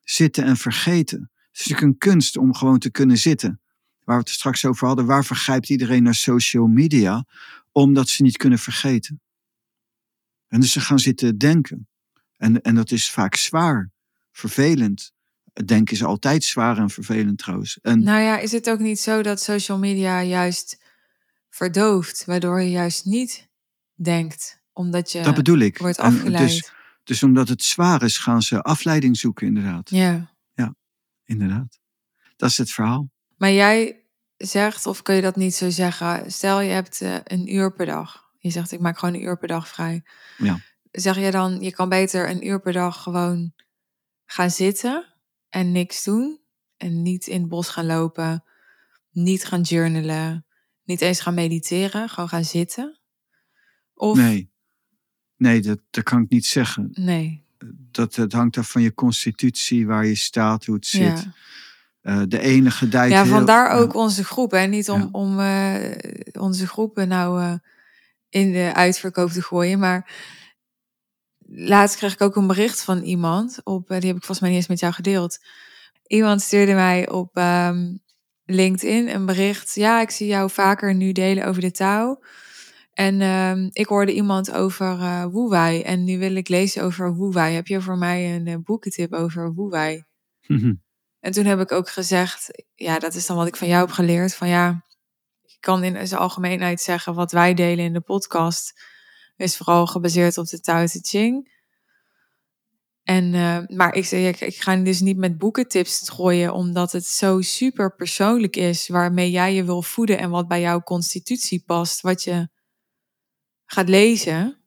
Zitten 0.00 0.44
en 0.44 0.56
vergeten. 0.56 1.20
Het 1.20 1.60
is 1.60 1.66
natuurlijk 1.66 1.92
een 1.92 2.10
kunst 2.10 2.36
om 2.36 2.54
gewoon 2.54 2.78
te 2.78 2.90
kunnen 2.90 3.18
zitten. 3.18 3.60
Waar 4.04 4.16
we 4.16 4.22
het 4.22 4.32
straks 4.32 4.64
over 4.64 4.86
hadden, 4.86 5.06
waar 5.06 5.24
vergrijpt 5.24 5.68
iedereen 5.70 6.02
naar 6.02 6.14
social 6.14 6.66
media? 6.66 7.26
Omdat 7.72 8.08
ze 8.08 8.22
niet 8.22 8.36
kunnen 8.36 8.58
vergeten. 8.58 9.20
En 10.48 10.60
dus 10.60 10.72
ze 10.72 10.80
gaan 10.80 10.98
zitten 10.98 11.38
denken. 11.38 11.88
En, 12.40 12.62
en 12.62 12.74
dat 12.74 12.90
is 12.90 13.10
vaak 13.10 13.34
zwaar, 13.34 13.90
vervelend. 14.32 15.12
Denken 15.64 15.94
is 15.94 16.04
altijd 16.04 16.44
zwaar 16.44 16.78
en 16.78 16.90
vervelend 16.90 17.38
trouwens. 17.38 17.78
En 17.82 18.02
Nou 18.02 18.20
ja, 18.20 18.38
is 18.38 18.52
het 18.52 18.70
ook 18.70 18.78
niet 18.78 19.00
zo 19.00 19.22
dat 19.22 19.40
social 19.42 19.78
media 19.78 20.22
juist 20.22 20.82
verdooft, 21.48 22.24
waardoor 22.24 22.60
je 22.60 22.70
juist 22.70 23.04
niet 23.04 23.48
denkt, 23.94 24.60
omdat 24.72 25.12
je 25.12 25.22
dat 25.22 25.34
bedoel 25.34 25.58
ik. 25.58 25.78
wordt 25.78 25.98
afgeleid? 25.98 26.48
Dus, 26.48 26.72
dus 27.04 27.22
omdat 27.22 27.48
het 27.48 27.62
zwaar 27.62 28.02
is, 28.02 28.18
gaan 28.18 28.42
ze 28.42 28.62
afleiding 28.62 29.16
zoeken, 29.16 29.46
inderdaad. 29.46 29.90
Ja. 29.90 30.30
Inderdaad. 31.30 31.80
Dat 32.36 32.50
is 32.50 32.58
het 32.58 32.70
verhaal. 32.70 33.10
Maar 33.36 33.52
jij 33.52 34.04
zegt, 34.36 34.86
of 34.86 35.02
kun 35.02 35.14
je 35.14 35.22
dat 35.22 35.36
niet 35.36 35.54
zo 35.54 35.70
zeggen? 35.70 36.32
Stel 36.32 36.60
je 36.60 36.70
hebt 36.70 37.00
eh, 37.00 37.16
een 37.24 37.54
uur 37.54 37.72
per 37.72 37.86
dag. 37.86 38.24
Je 38.38 38.50
zegt, 38.50 38.72
ik 38.72 38.80
maak 38.80 38.98
gewoon 38.98 39.14
een 39.14 39.22
uur 39.22 39.38
per 39.38 39.48
dag 39.48 39.68
vrij. 39.68 40.02
Ja. 40.36 40.60
Zeg 40.90 41.16
je 41.16 41.30
dan, 41.30 41.60
je 41.60 41.72
kan 41.72 41.88
beter 41.88 42.30
een 42.30 42.46
uur 42.46 42.60
per 42.60 42.72
dag 42.72 43.02
gewoon 43.02 43.52
gaan 44.24 44.50
zitten 44.50 45.14
en 45.48 45.72
niks 45.72 46.04
doen. 46.04 46.40
En 46.76 47.02
niet 47.02 47.26
in 47.26 47.40
het 47.40 47.48
bos 47.48 47.68
gaan 47.68 47.86
lopen. 47.86 48.44
Niet 49.10 49.44
gaan 49.44 49.60
journalen. 49.60 50.44
Niet 50.84 51.00
eens 51.00 51.20
gaan 51.20 51.34
mediteren. 51.34 52.08
Gewoon 52.08 52.28
gaan 52.28 52.44
zitten. 52.44 53.00
Of 53.94 54.16
Nee. 54.16 54.50
Nee, 55.36 55.60
dat, 55.60 55.78
dat 55.90 56.04
kan 56.04 56.22
ik 56.22 56.30
niet 56.30 56.46
zeggen. 56.46 56.88
nee. 56.92 57.44
Dat, 57.90 58.14
het 58.14 58.32
hangt 58.32 58.56
af 58.58 58.70
van 58.70 58.82
je 58.82 58.94
constitutie, 58.94 59.86
waar 59.86 60.06
je 60.06 60.14
staat, 60.14 60.64
hoe 60.64 60.74
het 60.74 60.86
zit. 60.86 61.02
Ja. 61.02 61.32
Eh, 62.00 62.22
de 62.28 62.38
enige 62.40 62.88
dijt 62.88 63.12
Ja, 63.12 63.22
heel- 63.22 63.32
vandaar 63.32 63.70
ja. 63.70 63.76
ook 63.78 63.94
onze 63.94 64.24
groep. 64.24 64.50
Hè? 64.50 64.66
Niet 64.66 64.90
om, 64.90 65.00
Ja. 65.00 65.08
om 65.12 65.40
eh, 65.40 66.42
onze 66.42 66.66
groepen 66.66 67.08
nou 67.08 67.42
eh, 67.42 67.54
in 68.28 68.52
de 68.52 68.70
uitverkoop 68.74 69.30
te 69.30 69.42
gooien. 69.42 69.78
Maar 69.78 70.10
laatst 71.52 71.96
kreeg 71.96 72.12
ik 72.12 72.20
ook 72.20 72.36
een 72.36 72.46
bericht 72.46 72.82
van 72.82 73.02
iemand. 73.02 73.60
Op, 73.64 73.90
eh, 73.90 73.98
die 73.98 74.06
heb 74.06 74.16
ik 74.16 74.24
volgens 74.24 74.40
mij 74.40 74.48
niet 74.48 74.58
eens 74.58 74.68
met 74.68 74.80
jou 74.80 74.92
gedeeld. 74.92 75.38
Iemand 76.06 76.42
stuurde 76.42 76.74
mij 76.74 77.08
op 77.08 77.36
ehm, 77.36 77.96
LinkedIn 78.44 79.08
een 79.08 79.26
bericht. 79.26 79.74
Ja, 79.74 80.00
ik 80.00 80.10
zie 80.10 80.26
jou 80.26 80.50
vaker 80.50 80.94
nu 80.94 81.12
delen 81.12 81.46
over 81.46 81.60
de 81.60 81.70
touw. 81.70 82.22
En 82.92 83.20
ehm, 83.20 83.68
ik 83.72 83.86
hoorde 83.86 84.14
iemand 84.14 84.52
over 84.52 85.00
eh 85.00 85.24
woewei. 85.24 85.82
En 85.82 86.04
nu 86.04 86.18
wil 86.18 86.34
ik 86.34 86.48
lezen 86.48 86.82
over 86.82 87.14
woewei. 87.14 87.54
Heb 87.54 87.66
je 87.66 87.80
voor 87.80 87.98
mij 87.98 88.34
een 88.34 88.46
eh, 88.46 88.56
boekentip 88.62 89.12
over 89.12 89.54
woewei? 89.54 90.04
Mhm. 90.46 90.74
En 91.20 91.32
toen 91.32 91.44
heb 91.44 91.60
ik 91.60 91.72
ook 91.72 91.88
gezegd, 91.88 92.64
ja, 92.74 92.98
dat 92.98 93.14
is 93.14 93.26
dan 93.26 93.36
wat 93.36 93.46
ik 93.46 93.56
van 93.56 93.68
jou 93.68 93.80
heb 93.80 93.94
geleerd. 93.94 94.34
Van 94.34 94.48
ja, 94.48 94.84
ik 95.42 95.56
kan 95.60 95.84
in 95.84 96.06
zijn 96.06 96.20
algemeenheid 96.20 96.80
zeggen 96.80 97.14
wat 97.14 97.32
wij 97.32 97.54
delen 97.54 97.84
in 97.84 97.92
de 97.92 98.00
podcast 98.00 98.72
is 99.40 99.56
vooral 99.56 99.86
gebaseerd 99.86 100.38
op 100.38 100.46
de 100.46 100.60
Tao 100.60 100.86
Te 100.86 100.98
Ching. 101.02 101.58
En, 103.02 103.34
eh, 103.34 103.76
maar 103.76 103.94
ik 103.94 104.10
ik, 104.10 104.40
ik 104.40 104.60
ga 104.60 104.76
dus 104.76 105.00
niet 105.00 105.16
met 105.16 105.38
boekentips 105.38 105.94
strooien, 105.94 106.52
omdat 106.52 106.92
het 106.92 107.06
zo 107.06 107.40
super 107.40 107.94
persoonlijk 107.94 108.56
is 108.56 108.88
waarmee 108.88 109.30
jij 109.30 109.54
je 109.54 109.64
wil 109.64 109.82
voeden 109.82 110.18
en 110.18 110.30
wat 110.30 110.48
bij 110.48 110.60
jouw 110.60 110.80
constitutie 110.80 111.62
past, 111.66 112.00
wat 112.00 112.22
je 112.22 112.48
gaat 113.66 113.88
lezen. 113.88 114.58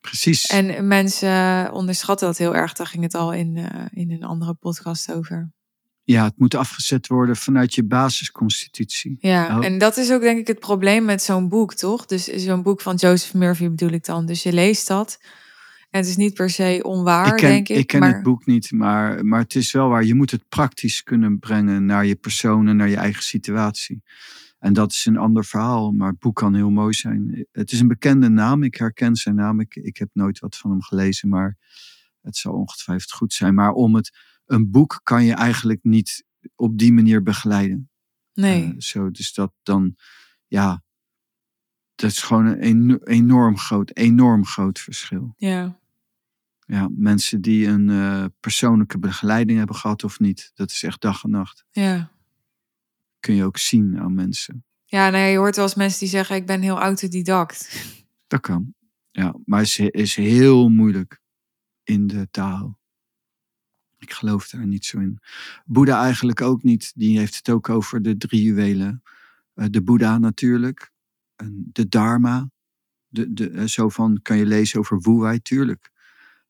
Precies. 0.00 0.46
En 0.46 0.86
mensen 0.86 1.72
onderschatten 1.72 2.26
dat 2.26 2.38
heel 2.38 2.54
erg. 2.54 2.72
Daar 2.72 2.86
ging 2.86 3.02
het 3.02 3.14
al 3.14 3.32
in, 3.32 3.56
eh, 3.56 3.86
in 3.90 4.10
een 4.10 4.24
andere 4.24 4.54
podcast 4.54 5.12
over. 5.12 5.52
Ja, 6.04 6.24
het 6.24 6.38
moet 6.38 6.54
afgezet 6.54 7.06
worden 7.06 7.36
vanuit 7.36 7.74
je 7.74 7.84
basisconstitutie. 7.84 9.16
Ja, 9.20 9.58
Oh. 9.58 9.64
en 9.64 9.78
dat 9.78 9.96
is 9.96 10.12
ook 10.12 10.20
denk 10.20 10.38
ik 10.38 10.46
het 10.46 10.58
probleem 10.58 11.04
met 11.04 11.22
zo'n 11.22 11.48
boek, 11.48 11.74
toch? 11.74 12.06
Dus 12.06 12.24
zo'n 12.24 12.62
boek 12.62 12.80
van 12.80 12.94
Joseph 12.96 13.34
Murphy 13.34 13.68
bedoel 13.68 13.90
ik 13.90 14.04
dan. 14.04 14.26
Dus 14.26 14.42
je 14.42 14.52
leest 14.52 14.86
dat. 14.88 15.18
En 15.90 16.00
het 16.00 16.08
is 16.08 16.16
niet 16.16 16.34
per 16.34 16.50
se 16.50 16.80
onwaar, 16.82 17.26
ik 17.26 17.36
ken, 17.36 17.50
denk 17.50 17.68
ik. 17.68 17.86
ken 17.86 18.00
maar 18.00 18.14
het 18.14 18.22
boek 18.22 18.46
niet, 18.46 18.72
maar, 18.72 19.24
maar 19.24 19.40
het 19.40 19.54
is 19.54 19.72
wel 19.72 19.88
waar. 19.88 20.04
Je 20.04 20.14
moet 20.14 20.30
het 20.30 20.48
praktisch 20.48 21.02
kunnen 21.02 21.38
brengen 21.38 21.84
naar 21.84 22.06
je 22.06 22.14
persoon 22.14 22.68
en 22.68 22.76
naar 22.76 22.88
je 22.88 22.96
eigen 22.96 23.22
situatie. 23.22 24.02
En 24.58 24.72
dat 24.72 24.92
is 24.92 25.06
een 25.06 25.16
ander 25.16 25.44
verhaal, 25.44 25.92
maar 25.92 26.08
het 26.08 26.18
boek 26.18 26.36
kan 26.36 26.54
heel 26.54 26.70
mooi 26.70 26.94
zijn. 26.94 27.46
Het 27.52 27.72
is 27.72 27.80
een 27.80 27.88
bekende 27.88 28.28
naam, 28.28 28.62
ik 28.62 28.74
herken 28.74 29.16
zijn 29.16 29.34
naam. 29.34 29.60
Ik, 29.60 29.76
ik 29.76 29.96
heb 29.96 30.08
nooit 30.12 30.38
wat 30.38 30.56
van 30.56 30.70
hem 30.70 30.82
gelezen, 30.82 31.28
maar 31.28 31.56
het 32.22 32.36
zal 32.36 32.52
ongetwijfeld 32.52 33.12
goed 33.12 33.32
zijn. 33.32 33.54
Maar 33.54 33.72
om 33.72 33.94
het, 33.94 34.12
een 34.46 34.70
boek 34.70 35.00
kan 35.02 35.24
je 35.24 35.32
eigenlijk 35.34 35.80
niet 35.82 36.24
op 36.54 36.78
die 36.78 36.92
manier 36.92 37.22
begeleiden. 37.22 37.90
nee. 38.32 38.64
Eh, 38.64 38.74
zo, 38.78 39.10
dus 39.10 39.32
dat 39.32 39.52
dan, 39.62 39.96
ja, 40.46 40.82
dat 41.94 42.10
is 42.10 42.18
gewoon 42.22 42.46
een 42.46 42.58
eno- 42.58 42.98
enorm 43.04 43.56
groot, 43.58 43.96
enorm 43.96 44.44
groot 44.46 44.78
verschil. 44.78 45.34
ja. 45.36 45.82
Ja, 46.66 46.88
mensen 46.92 47.40
die 47.40 47.66
een 47.66 47.90
eh, 47.90 48.24
persoonlijke 48.40 48.98
begeleiding 48.98 49.58
hebben 49.58 49.76
gehad 49.76 50.04
of 50.04 50.20
niet, 50.20 50.50
dat 50.54 50.70
is 50.70 50.82
echt 50.82 51.00
dag 51.00 51.24
en 51.24 51.30
nacht. 51.30 51.64
ja. 51.70 52.12
Kun 53.20 53.34
je 53.34 53.44
ook 53.44 53.58
zien 53.58 53.98
aan 54.00 54.14
mensen. 54.14 54.64
Ja, 54.84 55.10
nou 55.10 55.22
ja, 55.22 55.28
je 55.28 55.36
hoort 55.36 55.56
wel 55.56 55.64
eens 55.64 55.74
mensen 55.74 55.98
die 55.98 56.08
zeggen: 56.08 56.36
Ik 56.36 56.46
ben 56.46 56.60
heel 56.60 56.78
autodidact. 56.78 57.84
Dat 58.26 58.40
kan. 58.40 58.74
Ja, 59.10 59.34
maar 59.44 59.58
het 59.60 59.68
is, 59.68 59.78
is 59.78 60.14
heel 60.14 60.68
moeilijk 60.68 61.20
in 61.82 62.06
de 62.06 62.28
taal. 62.30 62.78
Ik 64.04 64.12
geloof 64.12 64.48
daar 64.48 64.66
niet 64.66 64.84
zo 64.84 64.98
in. 64.98 65.18
Boeddha 65.64 66.02
eigenlijk 66.02 66.40
ook 66.40 66.62
niet. 66.62 66.92
Die 66.94 67.18
heeft 67.18 67.36
het 67.36 67.50
ook 67.50 67.68
over 67.68 68.02
de 68.02 68.16
drie 68.16 68.42
juwelen. 68.42 69.02
Eh, 69.54 69.66
de 69.70 69.82
Boeddha 69.82 70.18
natuurlijk. 70.18 70.92
De 71.72 71.88
Dharma. 71.88 72.50
De, 73.08 73.32
de, 73.32 73.50
eh, 73.50 73.64
zo 73.64 73.88
van 73.88 74.22
kan 74.22 74.36
je 74.36 74.46
lezen 74.46 74.78
over 74.78 75.00
Wu-Wei, 75.00 75.42
tuurlijk. 75.42 75.90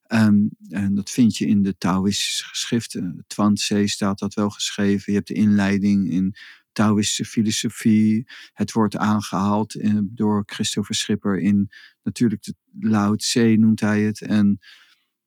Ehm, 0.02 0.46
en 0.68 0.94
dat 0.94 1.10
vind 1.10 1.36
je 1.36 1.46
in 1.46 1.62
de 1.62 1.76
Taoïstische 1.76 2.44
geschriften. 2.44 3.24
Twanse 3.26 3.86
staat 3.86 4.18
dat 4.18 4.34
wel 4.34 4.50
geschreven. 4.50 5.12
Je 5.12 5.18
hebt 5.18 5.28
de 5.28 5.34
inleiding 5.34 6.10
in 6.10 6.34
Taoïstische 6.72 7.24
filosofie. 7.24 8.26
Het 8.52 8.72
wordt 8.72 8.96
aangehaald 8.96 9.74
eh, 9.74 9.98
door 10.02 10.42
Christopher 10.46 10.94
Schipper 10.94 11.38
in 11.38 11.70
natuurlijk 12.02 12.42
de 12.42 12.54
Lao 12.80 13.16
Tse 13.16 13.56
noemt 13.58 13.80
hij 13.80 14.02
het. 14.02 14.20
En, 14.20 14.58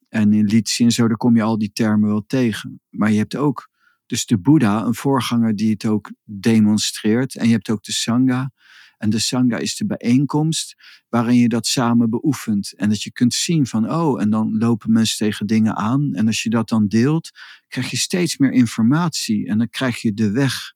en 0.09 0.33
in 0.33 0.45
Litsi 0.45 0.83
en 0.83 0.91
zo, 0.91 1.07
daar 1.07 1.17
kom 1.17 1.35
je 1.35 1.41
al 1.41 1.57
die 1.57 1.71
termen 1.73 2.09
wel 2.09 2.25
tegen. 2.27 2.81
Maar 2.89 3.11
je 3.11 3.17
hebt 3.17 3.35
ook 3.35 3.69
dus 4.05 4.25
de 4.25 4.37
Boeddha, 4.37 4.85
een 4.85 4.95
voorganger 4.95 5.55
die 5.55 5.71
het 5.71 5.85
ook 5.85 6.11
demonstreert. 6.23 7.35
En 7.35 7.45
je 7.45 7.51
hebt 7.51 7.69
ook 7.69 7.83
de 7.83 7.91
Sangha. 7.91 8.51
En 8.97 9.09
de 9.09 9.19
Sangha 9.19 9.57
is 9.57 9.75
de 9.75 9.85
bijeenkomst 9.85 10.75
waarin 11.09 11.35
je 11.35 11.49
dat 11.49 11.67
samen 11.67 12.09
beoefent. 12.09 12.73
En 12.73 12.89
dat 12.89 13.03
je 13.03 13.11
kunt 13.11 13.33
zien 13.33 13.67
van, 13.67 13.91
oh, 13.91 14.21
en 14.21 14.29
dan 14.29 14.57
lopen 14.57 14.91
mensen 14.91 15.17
tegen 15.17 15.47
dingen 15.47 15.75
aan. 15.75 16.13
En 16.13 16.27
als 16.27 16.43
je 16.43 16.49
dat 16.49 16.69
dan 16.69 16.87
deelt, 16.87 17.29
krijg 17.67 17.89
je 17.89 17.97
steeds 17.97 18.37
meer 18.37 18.51
informatie. 18.51 19.47
En 19.47 19.57
dan 19.57 19.69
krijg 19.69 20.01
je 20.01 20.13
de 20.13 20.31
weg 20.31 20.73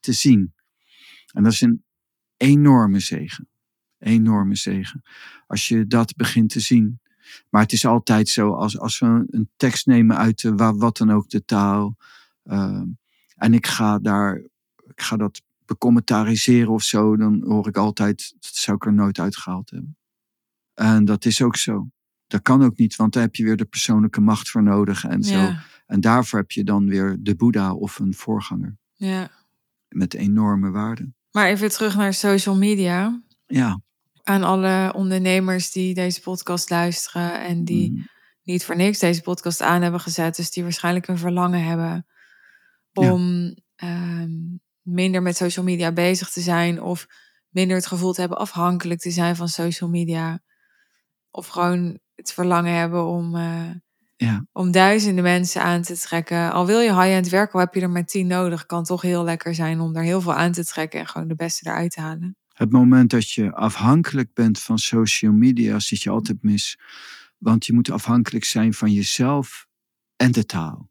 te 0.00 0.12
zien. 0.12 0.54
En 1.32 1.42
dat 1.42 1.52
is 1.52 1.60
een 1.60 1.84
enorme 2.36 3.00
zegen. 3.00 3.48
Enorme 3.98 4.56
zegen. 4.56 5.02
Als 5.46 5.68
je 5.68 5.86
dat 5.86 6.16
begint 6.16 6.50
te 6.50 6.60
zien. 6.60 7.00
Maar 7.50 7.62
het 7.62 7.72
is 7.72 7.86
altijd 7.86 8.28
zo, 8.28 8.52
als, 8.52 8.78
als 8.78 8.98
we 8.98 9.24
een 9.30 9.50
tekst 9.56 9.86
nemen 9.86 10.16
uit 10.16 10.40
de, 10.40 10.54
wa- 10.54 10.74
wat 10.74 10.96
dan 10.96 11.10
ook 11.12 11.28
de 11.28 11.44
taal. 11.44 11.96
eh, 12.42 12.82
en 13.34 13.54
ik 13.54 13.66
ga 13.66 13.98
daar, 13.98 14.36
ik 14.86 15.00
ga 15.02 15.16
dat 15.16 15.42
becommentariseren 15.66 16.72
of 16.72 16.82
zo, 16.82 17.16
dan 17.16 17.42
hoor 17.46 17.68
ik 17.68 17.76
altijd, 17.76 18.34
dat 18.40 18.54
zou 18.54 18.76
ik 18.76 18.84
er 18.86 18.92
nooit 18.92 19.18
uitgehaald 19.18 19.70
hebben. 19.70 19.96
En 20.74 21.04
dat 21.04 21.24
is 21.24 21.42
ook 21.42 21.56
zo. 21.56 21.88
Dat 22.26 22.42
kan 22.42 22.62
ook 22.64 22.76
niet, 22.76 22.96
want 22.96 23.12
daar 23.12 23.22
heb 23.22 23.34
je 23.34 23.44
weer 23.44 23.56
de 23.56 23.64
persoonlijke 23.64 24.20
macht 24.20 24.50
voor 24.50 24.62
nodig 24.62 25.04
en 25.04 25.22
zo. 25.22 25.34
Ja, 25.36 25.62
En 25.86 26.00
daarvoor 26.00 26.38
heb 26.38 26.50
je 26.50 26.64
dan 26.64 26.88
weer 26.88 27.16
de 27.20 27.34
Boeddha 27.36 27.74
of 27.74 27.98
een 27.98 28.14
voorganger 28.14 28.76
ja. 28.92 29.30
met 29.88 30.14
enorme 30.14 30.70
waarde. 30.70 31.12
Maar 31.30 31.46
even 31.46 31.68
terug 31.70 31.96
naar 31.96 32.14
social 32.14 32.56
media. 32.56 33.22
Ja. 33.46 33.80
Aan 34.26 34.42
alle 34.42 34.92
ondernemers 34.94 35.72
die 35.72 35.94
deze 35.94 36.20
podcast 36.20 36.70
luisteren 36.70 37.44
en 37.44 37.64
die 37.64 37.90
mm, 37.92 38.06
niet 38.42 38.64
voor 38.64 38.76
niks 38.76 38.98
deze 38.98 39.22
podcast 39.22 39.60
aan 39.60 39.82
hebben 39.82 40.00
gezet. 40.00 40.36
Dus 40.36 40.50
die 40.50 40.62
waarschijnlijk 40.62 41.08
een 41.08 41.18
verlangen 41.18 41.64
hebben 41.64 42.06
Ja. 42.90 43.12
om 43.12 43.54
ehm, 43.76 44.30
minder 44.82 45.22
met 45.22 45.36
social 45.36 45.64
media 45.64 45.92
bezig 45.92 46.30
te 46.30 46.40
zijn. 46.40 46.82
Of 46.82 47.06
minder 47.48 47.76
het 47.76 47.86
gevoel 47.86 48.12
te 48.12 48.20
hebben 48.20 48.38
afhankelijk 48.38 49.00
te 49.00 49.10
zijn 49.10 49.36
van 49.36 49.48
social 49.48 49.90
media. 49.90 50.40
Of 51.30 51.46
gewoon 51.46 51.98
het 52.14 52.32
verlangen 52.32 52.74
hebben 52.74 53.04
om, 53.06 53.36
eh, 53.36 53.70
Ja. 54.16 54.46
om 54.52 54.70
duizenden 54.70 55.24
mensen 55.24 55.62
aan 55.62 55.82
te 55.82 55.98
trekken. 55.98 56.52
Al 56.52 56.66
wil 56.66 56.80
je 56.80 56.94
high-end 57.00 57.28
werken, 57.28 57.52
al 57.54 57.60
heb 57.60 57.74
je 57.74 57.80
er 57.80 57.90
maar 57.90 58.04
tien 58.04 58.26
nodig. 58.26 58.66
Kan 58.66 58.84
toch 58.84 59.02
heel 59.02 59.24
lekker 59.24 59.54
zijn 59.54 59.80
om 59.80 59.96
er 59.96 60.02
heel 60.02 60.20
veel 60.20 60.34
aan 60.34 60.52
te 60.52 60.64
trekken 60.64 61.00
en 61.00 61.06
gewoon 61.06 61.28
de 61.28 61.34
beste 61.34 61.68
eruit 61.68 61.90
te 61.90 62.00
halen. 62.00 62.36
Het 62.54 62.72
moment 62.72 63.10
dat 63.10 63.30
je 63.30 63.52
afhankelijk 63.52 64.34
bent 64.34 64.58
van 64.58 64.78
social 64.78 65.32
media, 65.32 65.78
zit 65.78 66.02
je 66.02 66.10
altijd 66.10 66.42
mis. 66.42 66.78
Want 67.38 67.66
je 67.66 67.72
moet 67.72 67.90
afhankelijk 67.90 68.44
zijn 68.44 68.74
van 68.74 68.92
jezelf 68.92 69.66
en 70.16 70.32
de 70.32 70.46
taal. 70.46 70.90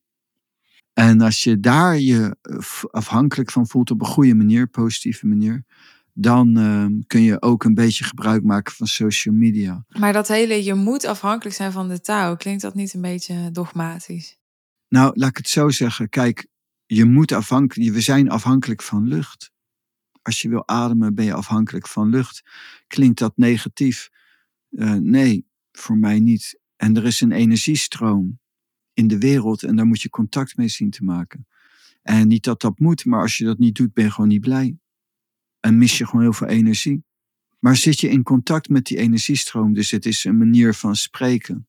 En 0.94 1.22
als 1.22 1.44
je 1.44 1.60
daar 1.60 2.00
je 2.00 2.38
eh, 2.42 2.84
afhankelijk 2.92 3.52
van 3.52 3.68
voelt 3.68 3.92
op 3.92 4.02
een 4.02 4.08
goede 4.08 4.36
manier, 4.36 4.68
positieve 4.68 5.28
manier, 5.28 5.66
dan 6.14 6.58
ehm, 6.58 6.92
kun 7.08 7.22
je 7.22 7.42
ook 7.42 7.64
een 7.64 7.74
beetje 7.74 8.04
gebruik 8.04 8.44
maken 8.44 8.74
van 8.74 8.88
social 8.88 9.36
media. 9.36 9.86
Maar 9.88 10.14
dat 10.14 10.28
hele, 10.28 10.64
je 10.64 10.74
moet 10.74 11.06
afhankelijk 11.06 11.56
zijn 11.56 11.72
van 11.72 11.88
de 11.88 12.02
taal, 12.02 12.38
klinkt 12.38 12.62
dat 12.62 12.74
niet 12.74 12.94
een 12.94 13.02
beetje 13.02 13.52
dogmatisch? 13.52 14.38
Nou, 14.88 15.12
laat 15.16 15.30
ik 15.30 15.38
het 15.38 15.50
zo 15.50 15.70
zeggen. 15.70 16.10
Kijk, 16.10 16.48
je 16.86 17.06
moet 17.06 17.32
afhankelijk, 17.32 17.94
we 17.94 18.02
zijn 18.02 18.30
afhankelijk 18.30 18.82
van 18.82 19.08
lucht. 19.08 19.52
Als 20.24 20.42
je 20.42 20.50
wil 20.50 20.68
ademen, 20.68 21.16
ben 21.16 21.26
je 21.26 21.34
afhankelijk 21.34 21.88
van 21.88 22.10
lucht. 22.10 22.44
Klinkt 22.88 23.20
dat 23.20 23.38
negatief? 23.38 24.10
Eh, 24.70 24.94
nee, 24.94 25.48
voor 25.72 25.98
mij 25.98 26.20
niet. 26.20 26.60
En 26.76 26.96
er 26.96 27.06
is 27.06 27.22
een 27.22 27.32
energiestroom 27.32 28.40
in 28.94 29.08
de 29.08 29.18
wereld 29.18 29.64
en 29.64 29.76
daar 29.76 29.86
moet 29.86 30.02
je 30.02 30.10
contact 30.10 30.58
mee 30.58 30.68
zien 30.68 30.90
te 30.90 31.04
maken. 31.04 31.48
En 32.02 32.28
niet 32.28 32.44
dat 32.44 32.62
dat 32.62 32.80
moet, 32.80 33.06
maar 33.06 33.22
als 33.22 33.38
je 33.38 33.46
dat 33.46 33.58
niet 33.58 33.76
doet, 33.76 33.94
ben 33.94 34.04
je 34.04 34.12
gewoon 34.12 34.30
niet 34.30 34.42
blij. 34.42 34.78
En 35.60 35.78
mis 35.78 35.98
je 35.98 36.06
gewoon 36.06 36.22
heel 36.22 36.34
veel 36.34 36.48
energie. 36.48 37.04
Maar 37.60 37.76
zit 37.76 38.00
je 38.00 38.10
in 38.10 38.24
contact 38.24 38.70
met 38.70 38.86
die 38.86 38.98
energiestroom, 38.98 39.74
dus 39.74 39.92
het 39.92 40.06
is 40.06 40.24
een 40.24 40.38
manier 40.38 40.74
van 40.74 40.96
spreken. 40.96 41.68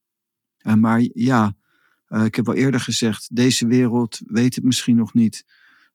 Eh, 0.59 0.75
maar 0.75 1.07
ja, 1.13 1.57
eh, 2.07 2.25
ik 2.25 2.35
heb 2.35 2.49
al 2.49 2.55
eerder 2.55 2.81
gezegd, 2.81 3.37
deze 3.37 3.67
wereld 3.67 4.21
weet 4.27 4.55
het 4.55 4.65
misschien 4.65 4.97
nog 4.97 5.15
niet. 5.15 5.45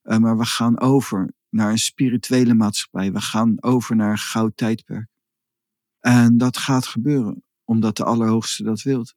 maar 0.02 0.38
we 0.38 0.44
gaan 0.44 0.80
over 0.80 1.34
naar 1.50 1.70
een 1.70 1.78
spirituele 1.78 2.54
maatschappij. 2.54 3.12
We 3.12 3.20
gaan 3.20 3.62
over 3.62 3.96
naar 3.96 4.10
een 4.10 4.18
goud 4.18 4.56
tijdperk. 4.56 5.08
En 6.00 6.38
dat 6.38 6.56
gaat 6.56 6.86
gebeuren, 6.86 7.44
omdat 7.64 7.96
de 7.96 8.04
Allerhoogste 8.04 8.62
dat 8.62 8.82
wilt. 8.82 9.14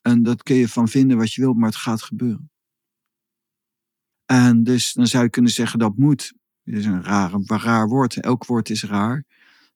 En 0.00 0.22
dat 0.22 0.42
kun 0.42 0.56
je 0.56 0.68
van 0.68 0.88
vinden 0.88 1.16
wat 1.16 1.32
je 1.32 1.40
wilt, 1.40 1.56
maar 1.56 1.68
het 1.68 1.78
gaat 1.78 2.02
gebeuren. 2.02 2.50
En 4.24 4.62
dus 4.62 4.92
dan 4.92 5.06
zou 5.06 5.24
je 5.24 5.30
kunnen 5.30 5.50
zeggen 5.50 5.78
dat 5.78 5.96
moet. 5.96 6.32
Dat 6.62 6.74
is 6.74 6.84
een 6.84 7.02
raar, 7.02 7.32
een 7.32 7.46
raar 7.46 7.88
woord. 7.88 8.16
Elk 8.16 8.44
woord 8.44 8.70
is 8.70 8.82
raar. 8.82 9.24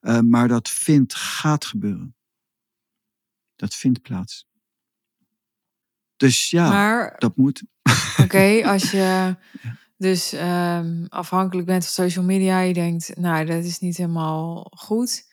Eh, 0.01 0.21
maar 0.21 0.49
dat 0.49 0.69
vindt, 0.69 1.15
gaat 1.15 1.65
gebeuren. 1.65 2.17
Dat 3.57 3.75
vindt 3.75 4.03
plaats. 4.03 4.47
Dus 6.17 6.51
ja, 6.51 6.69
maar 6.69 7.15
dat 7.19 7.37
moet. 7.37 7.63
oké, 8.21 8.63
als 8.65 8.91
je 8.91 9.37
dus 10.03 10.33
ehm, 10.33 11.05
afhankelijk 11.09 11.67
bent 11.67 11.85
van 11.87 12.05
social 12.05 12.25
media, 12.25 12.61
je 12.61 12.73
denkt, 12.73 13.17
nou, 13.17 13.47
dat 13.47 13.65
is 13.65 13.79
niet 13.79 13.97
helemaal 13.97 14.73
goed. 14.77 15.31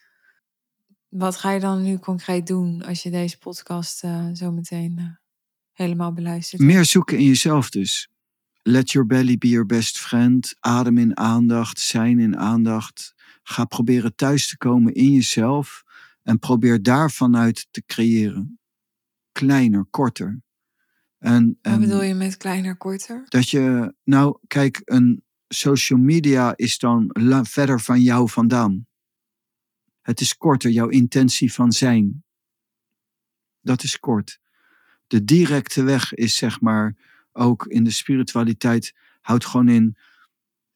Wat 1.08 1.36
ga 1.36 1.50
je 1.50 1.60
dan 1.60 1.82
nu 1.82 1.98
concreet 1.98 2.46
doen 2.46 2.82
als 2.82 3.02
je 3.02 3.10
deze 3.10 3.38
podcast 3.38 4.04
eh, 4.04 4.26
zo 4.32 4.50
meteen 4.52 4.94
eh, 4.98 5.04
helemaal 5.72 6.12
beluistert? 6.12 6.62
Meer 6.62 6.84
zoeken 6.84 7.18
in 7.18 7.24
jezelf 7.24 7.70
dus. 7.70 8.08
Let 8.62 8.90
your 8.90 9.06
belly 9.06 9.38
be 9.38 9.48
your 9.48 9.66
best 9.66 9.98
friend. 9.98 10.56
Adem 10.60 10.98
in 10.98 11.16
aandacht, 11.16 11.80
zijn 11.80 12.18
in 12.18 12.36
aandacht. 12.36 13.14
Ga 13.42 13.64
proberen 13.64 14.14
thuis 14.14 14.48
te 14.48 14.56
komen 14.56 14.94
in 14.94 15.12
jezelf. 15.12 15.82
En 16.22 16.38
probeer 16.38 16.82
daar 16.82 17.10
vanuit 17.10 17.66
te 17.70 17.82
creëren. 17.86 18.58
Kleiner, 19.32 19.86
korter. 19.90 20.42
En, 21.20 21.58
Wat 21.62 21.80
bedoel 21.80 22.02
je 22.02 22.14
met 22.14 22.36
kleiner, 22.36 22.76
korter? 22.76 23.24
dat 23.28 23.50
je, 23.50 23.94
nou 24.04 24.38
kijk, 24.46 24.80
een 24.84 25.24
social 25.48 25.98
media 25.98 26.52
is 26.56 26.78
dan 26.78 27.10
verder 27.42 27.80
van 27.80 28.00
jou 28.00 28.28
vandaan. 28.30 28.86
Het 30.00 30.20
is 30.20 30.36
korter, 30.36 30.70
jouw 30.70 30.88
intentie 30.88 31.52
van 31.52 31.72
zijn. 31.72 32.24
Dat 33.60 33.82
is 33.82 33.98
kort. 33.98 34.40
De 35.06 35.24
directe 35.24 35.82
weg 35.82 36.14
is 36.14 36.36
zeg 36.36 36.60
maar 36.60 36.96
ook 37.32 37.66
in 37.66 37.84
de 37.84 37.90
spiritualiteit 37.90 38.94
houdt 39.20 39.46
gewoon 39.46 39.68
in. 39.68 39.96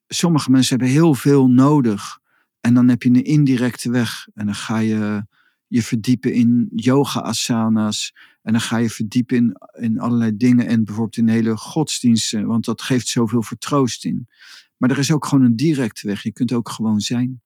Sommige 0.07 0.51
mensen 0.51 0.77
hebben 0.79 0.95
heel 0.95 1.15
veel 1.15 1.49
nodig. 1.49 2.19
En 2.61 2.75
dan 2.75 2.89
heb 2.89 3.03
je 3.03 3.09
een 3.09 3.25
indirecte 3.25 3.91
weg. 3.91 4.29
En 4.35 4.47
dan 4.47 4.55
ga 4.55 4.79
je 4.79 5.27
je 5.75 5.83
verdiepen 5.83 6.33
in 6.33 6.69
yoga 6.75 7.23
asana's. 7.23 8.15
En 8.43 8.53
dan 8.53 8.61
ga 8.61 8.77
je 8.77 8.91
verdiepen 8.91 9.37
in, 9.37 9.57
in 9.73 9.99
allerlei 9.99 10.37
dingen. 10.37 10.67
En 10.67 10.85
bijvoorbeeld 10.85 11.17
in 11.17 11.29
hele 11.29 11.57
godsdiensten. 11.57 12.47
Want 12.47 12.65
dat 12.65 12.83
geeft 12.83 13.09
zoveel 13.09 13.43
vertroosting. 13.43 14.29
Maar 14.77 14.91
er 14.91 14.99
is 14.99 15.13
ook 15.13 15.27
gewoon 15.27 15.45
een 15.45 15.57
directe 15.57 16.07
weg. 16.07 16.23
Je 16.23 16.33
kunt 16.33 16.53
ook 16.53 16.69
gewoon 16.69 17.01
zijn. 17.01 17.43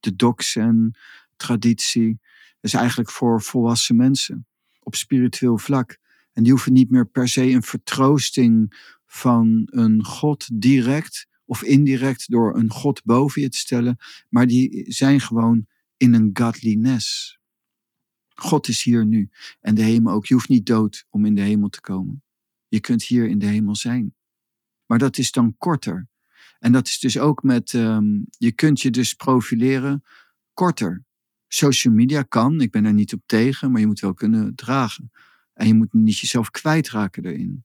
De 0.00 0.16
dox 0.16 0.56
en 0.56 0.98
traditie. 1.36 2.20
Is 2.60 2.74
eigenlijk 2.74 3.10
voor 3.10 3.42
volwassen 3.42 3.96
mensen. 3.96 4.46
Op 4.82 4.94
spiritueel 4.94 5.58
vlak. 5.58 5.98
En 6.32 6.42
die 6.42 6.52
hoeven 6.52 6.72
niet 6.72 6.90
meer 6.90 7.06
per 7.06 7.28
se 7.28 7.42
een 7.42 7.62
vertroosting 7.62 8.74
van 9.06 9.62
een 9.64 10.04
God 10.04 10.48
direct 10.52 11.26
of 11.44 11.62
indirect 11.62 12.30
door 12.30 12.56
een 12.56 12.70
God 12.70 13.04
boven 13.04 13.42
je 13.42 13.48
te 13.48 13.58
stellen. 13.58 13.96
Maar 14.28 14.46
die 14.46 14.84
zijn 14.92 15.20
gewoon 15.20 15.66
in 15.96 16.14
een 16.14 16.30
godliness. 16.32 17.37
God 18.40 18.68
is 18.68 18.82
hier 18.82 19.06
nu. 19.06 19.30
En 19.60 19.74
de 19.74 19.82
hemel 19.82 20.12
ook. 20.12 20.26
Je 20.26 20.34
hoeft 20.34 20.48
niet 20.48 20.66
dood 20.66 21.06
om 21.10 21.24
in 21.24 21.34
de 21.34 21.40
hemel 21.40 21.68
te 21.68 21.80
komen. 21.80 22.22
Je 22.68 22.80
kunt 22.80 23.02
hier 23.02 23.28
in 23.28 23.38
de 23.38 23.46
hemel 23.46 23.76
zijn. 23.76 24.14
Maar 24.86 24.98
dat 24.98 25.18
is 25.18 25.32
dan 25.32 25.54
korter. 25.56 26.08
En 26.58 26.72
dat 26.72 26.88
is 26.88 26.98
dus 26.98 27.18
ook 27.18 27.42
met, 27.42 27.72
um, 27.72 28.26
je 28.30 28.52
kunt 28.52 28.80
je 28.80 28.90
dus 28.90 29.14
profileren 29.14 30.02
korter. 30.52 31.04
Social 31.48 31.94
media 31.94 32.22
kan, 32.22 32.60
ik 32.60 32.70
ben 32.70 32.84
er 32.84 32.92
niet 32.92 33.12
op 33.12 33.22
tegen, 33.26 33.70
maar 33.70 33.80
je 33.80 33.86
moet 33.86 34.00
wel 34.00 34.14
kunnen 34.14 34.54
dragen. 34.54 35.10
En 35.52 35.66
je 35.66 35.74
moet 35.74 35.92
niet 35.92 36.18
jezelf 36.18 36.50
kwijtraken 36.50 37.24
erin. 37.24 37.64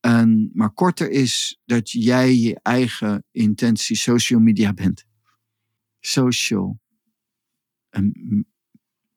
En, 0.00 0.50
maar 0.52 0.70
korter 0.70 1.10
is 1.10 1.60
dat 1.64 1.90
jij 1.90 2.34
je 2.36 2.60
eigen 2.62 3.24
intentie 3.30 3.96
social 3.96 4.40
media 4.40 4.72
bent. 4.72 5.04
Social. 6.00 6.80
En 7.88 8.12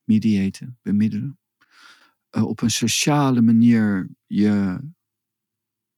mediaten, 0.08 0.80
bemiddelen. 0.82 1.40
Uh, 2.32 2.46
op 2.46 2.62
een 2.62 2.72
sociale 2.72 3.42
manier 3.42 4.10
je 4.26 4.80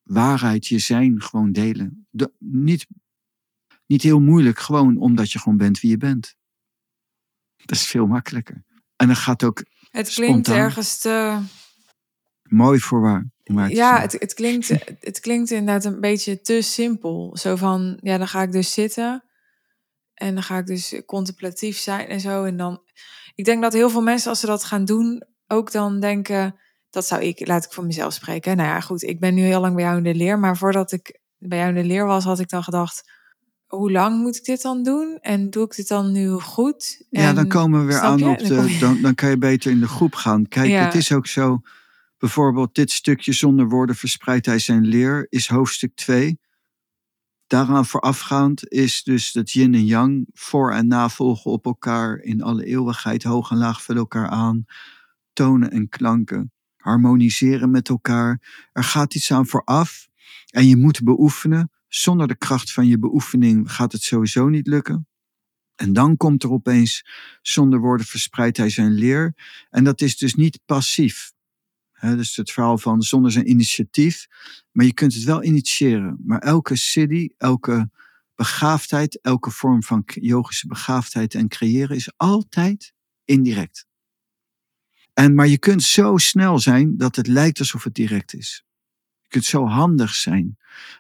waarheid, 0.04 0.68
je 0.68 0.80
zijn 0.80 1.22
gewoon 1.22 1.52
delen. 1.52 2.08
De, 2.10 2.32
niet, 2.40 2.88
niet 3.86 4.02
heel 4.02 4.20
moeilijk, 4.20 4.60
gewoon 4.60 4.98
omdat 4.98 5.32
je 5.32 5.40
gewoon 5.40 5.58
bent 5.58 5.80
wie 5.80 5.92
je 5.92 5.98
bent. 5.98 6.36
Dat 7.56 7.78
is 7.78 7.88
veel 7.88 8.08
makkelijker. 8.08 8.64
En 8.96 9.08
dan 9.08 9.16
gaat 9.16 9.44
ook. 9.44 9.64
Het 9.92 10.10
klinkt 10.10 10.46
spontaan. 10.46 10.64
ergens 10.64 10.98
te. 10.98 11.40
Mooi 12.44 12.80
voor 12.80 13.02
waar. 13.02 13.28
Ja, 13.68 14.02
het, 14.02 14.12
het, 14.12 14.34
klinkt, 14.34 14.68
het 15.00 15.20
klinkt 15.20 15.52
inderdaad 15.52 15.86
een 15.86 16.00
beetje 16.00 16.42
te 16.42 16.62
simpel. 16.62 17.38
Zo 17.38 17.56
van, 17.56 17.98
ja, 18.02 18.18
dan 18.18 18.28
ga 18.28 18.42
ik 18.42 18.52
dus 18.52 18.74
zitten. 18.74 19.24
En 20.14 20.34
dan 20.34 20.44
ga 20.44 20.58
ik 20.58 20.66
dus 20.66 21.02
contemplatief 21.06 21.78
zijn 21.78 22.08
en 22.08 22.20
zo. 22.20 22.44
En 22.44 22.58
dan, 22.58 22.82
ik 23.36 23.46
denk 23.46 23.62
dat 23.62 23.74
heel 23.74 23.90
veel 23.90 24.02
mensen, 24.02 24.30
als 24.30 24.40
ze 24.40 24.46
dat 24.46 24.64
gaan 24.64 24.86
doen, 24.86 25.24
ook 25.48 25.72
dan 25.72 26.00
denken, 26.00 26.56
dat 26.90 27.06
zou 27.06 27.22
ik, 27.22 27.48
laat 27.48 27.66
ik 27.66 27.72
voor 27.74 27.86
mezelf 27.86 28.14
spreken. 28.14 28.58
Nou 28.58 28.70
ja, 28.70 28.80
goed, 28.80 29.04
ik 29.04 29.20
ben 29.20 29.34
nu 29.34 29.42
heel 29.42 29.62
lang 29.62 29.76
bij 29.76 29.84
jou 29.84 29.98
in 29.98 30.04
de 30.04 30.16
leer. 30.16 30.40
Maar 30.40 30.58
voordat 30.58 30.92
ik 30.92 31.20
bij 31.38 31.58
jou 31.58 31.70
in 31.70 31.76
de 31.82 31.88
leer 31.88 32.06
was, 32.06 32.24
had 32.24 32.40
ik 32.40 32.50
dan 32.50 32.64
gedacht, 32.64 33.12
hoe 33.68 33.92
lang 33.92 34.22
moet 34.22 34.36
ik 34.36 34.44
dit 34.44 34.62
dan 34.62 34.84
doen? 34.84 35.18
En 35.22 35.50
doe 35.50 35.66
ik 35.66 35.76
dit 35.76 35.88
dan 35.88 36.12
nu 36.12 36.30
goed? 36.32 37.06
Ja, 37.10 37.34
dan 37.34 37.44
En- 37.44 37.50
komen 37.50 37.80
we 37.80 37.86
weer 37.86 38.00
aan 38.00 38.24
op 38.24 38.38
de. 38.40 38.78
Dan, 38.80 39.02
dan 39.02 39.16
kan 39.16 39.30
je 39.30 39.38
beter 39.38 39.72
in 39.72 39.80
de 39.80 39.88
groep 39.88 40.16
gaan. 40.16 40.48
Kijk, 40.48 40.70
Ja. 40.70 40.86
het 40.86 40.96
is 40.96 41.12
ook 41.12 41.28
zo. 41.28 41.62
Bijvoorbeeld, 42.18 42.76
dit 42.76 42.92
stukje 42.92 43.34
zonder 43.34 43.68
woorden 43.70 43.96
verspreidt 43.96 44.46
hij 44.46 44.60
zijn 44.60 44.86
leer, 44.86 45.26
is 45.30 45.48
hoofdstuk 45.48 45.96
2. 45.96 46.40
Daaraan 47.50 47.86
voorafgaand 47.86 48.68
is 48.68 49.04
dus 49.04 49.32
dat 49.32 49.52
yin 49.52 49.74
en 49.74 49.86
yang 49.86 50.28
voor 50.34 50.72
en 50.74 50.88
navolgen 50.88 51.52
op 51.52 51.66
elkaar 51.66 52.18
in 52.18 52.42
alle 52.42 52.66
eeuwigheid, 52.66 53.24
hoog 53.24 53.52
en 53.52 53.58
laag 53.58 53.84
vullen 53.84 54.02
elkaar 54.02 54.28
aan, 54.28 54.66
tonen 55.34 55.72
en 55.72 55.90
klanken, 55.90 56.52
harmoniseren 56.78 57.72
met 57.72 57.90
elkaar. 57.90 58.68
Er 58.72 58.84
gaat 58.84 59.16
iets 59.16 59.32
aan 59.32 59.48
vooraf 59.48 60.08
en 60.50 60.68
je 60.68 60.76
moet 60.76 61.04
beoefenen. 61.04 61.72
Zonder 61.88 62.28
de 62.28 62.38
kracht 62.38 62.72
van 62.72 62.88
je 62.88 63.00
beoefening 63.00 63.72
gaat 63.72 63.92
het 63.92 64.02
sowieso 64.02 64.50
niet 64.50 64.68
lukken. 64.68 65.08
En 65.76 65.94
dan 65.94 66.18
komt 66.18 66.44
er 66.44 66.52
opeens, 66.52 67.06
zonder 67.42 67.80
woorden 67.80 68.06
verspreidt 68.06 68.58
hij 68.58 68.70
zijn 68.70 68.92
leer. 68.92 69.34
En 69.70 69.84
dat 69.84 70.02
is 70.02 70.18
dus 70.18 70.36
niet 70.36 70.60
passief. 70.66 71.32
Dus 72.00 72.36
het 72.36 72.52
verhaal 72.52 72.78
van 72.78 73.02
zonder 73.02 73.32
zijn 73.32 73.50
initiatief. 73.50 74.28
Maar 74.72 74.86
je 74.86 74.94
kunt 74.94 75.14
het 75.14 75.24
wel 75.24 75.44
initiëren. 75.44 76.18
Maar 76.26 76.40
elke 76.40 76.76
siddhi, 76.76 77.30
elke 77.38 77.90
begaafdheid, 78.36 79.22
elke 79.22 79.52
vorm 79.52 79.84
van 79.84 80.04
yogische 80.06 80.68
begaafdheid 80.68 81.36
en 81.36 81.48
creëren 81.48 81.96
is 81.96 82.12
altijd 82.18 82.94
indirect. 83.26 83.88
En, 85.14 85.36
maar 85.36 85.48
je 85.48 85.58
kunt 85.58 85.84
zo 85.84 86.18
snel 86.18 86.60
zijn 86.60 86.98
dat 86.98 87.16
het 87.16 87.28
lijkt 87.28 87.60
alsof 87.60 87.84
het 87.84 87.94
direct 87.94 88.34
is. 88.34 88.66
Je 89.22 89.28
kunt 89.28 89.46
zo 89.46 89.66
handig 89.66 90.14
zijn 90.14 90.58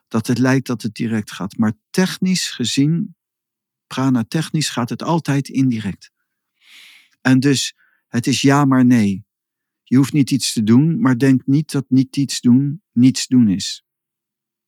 dat 0.07 0.27
het 0.27 0.37
lijkt 0.37 0.67
dat 0.67 0.81
het 0.81 0.95
direct 0.95 1.31
gaat. 1.31 1.57
Maar 1.57 1.73
technisch 1.89 2.51
gezien, 2.51 3.15
prana 3.87 4.23
technisch, 4.27 4.69
gaat 4.69 4.89
het 4.89 5.03
altijd 5.03 5.47
indirect. 5.49 6.11
En 7.21 7.39
dus 7.39 7.75
het 8.07 8.27
is 8.27 8.41
ja 8.41 8.65
maar 8.65 8.85
nee. 8.85 9.25
Je 9.89 9.97
hoeft 9.97 10.13
niet 10.13 10.31
iets 10.31 10.53
te 10.53 10.63
doen, 10.63 10.99
maar 10.99 11.17
denk 11.17 11.41
niet 11.45 11.71
dat 11.71 11.85
niet 11.87 12.17
iets 12.17 12.41
doen 12.41 12.81
niets 12.91 13.27
doen 13.27 13.47
is. 13.49 13.83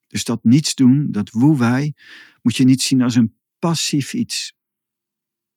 Dus 0.06 0.24
dat 0.24 0.44
niets 0.44 0.74
doen, 0.74 1.06
dat 1.10 1.30
woewij, 1.30 1.94
moet 2.42 2.56
je 2.56 2.64
niet 2.64 2.82
zien 2.82 3.02
als 3.02 3.14
een 3.14 3.34
passief 3.58 4.14
iets. 4.14 4.54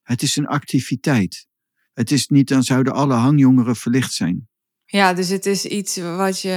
Het 0.01 0.21
is 0.21 0.35
een 0.35 0.47
activiteit. 0.47 1.47
Het 1.93 2.11
is 2.11 2.27
niet, 2.27 2.47
dan 2.47 2.63
zouden 2.63 2.93
alle 2.93 3.13
hangjongeren 3.13 3.75
verlicht 3.75 4.13
zijn. 4.13 4.47
Ja, 4.85 5.13
dus 5.13 5.29
het 5.29 5.45
is 5.45 5.65
iets 5.65 5.97
wat 5.97 6.41
je. 6.41 6.49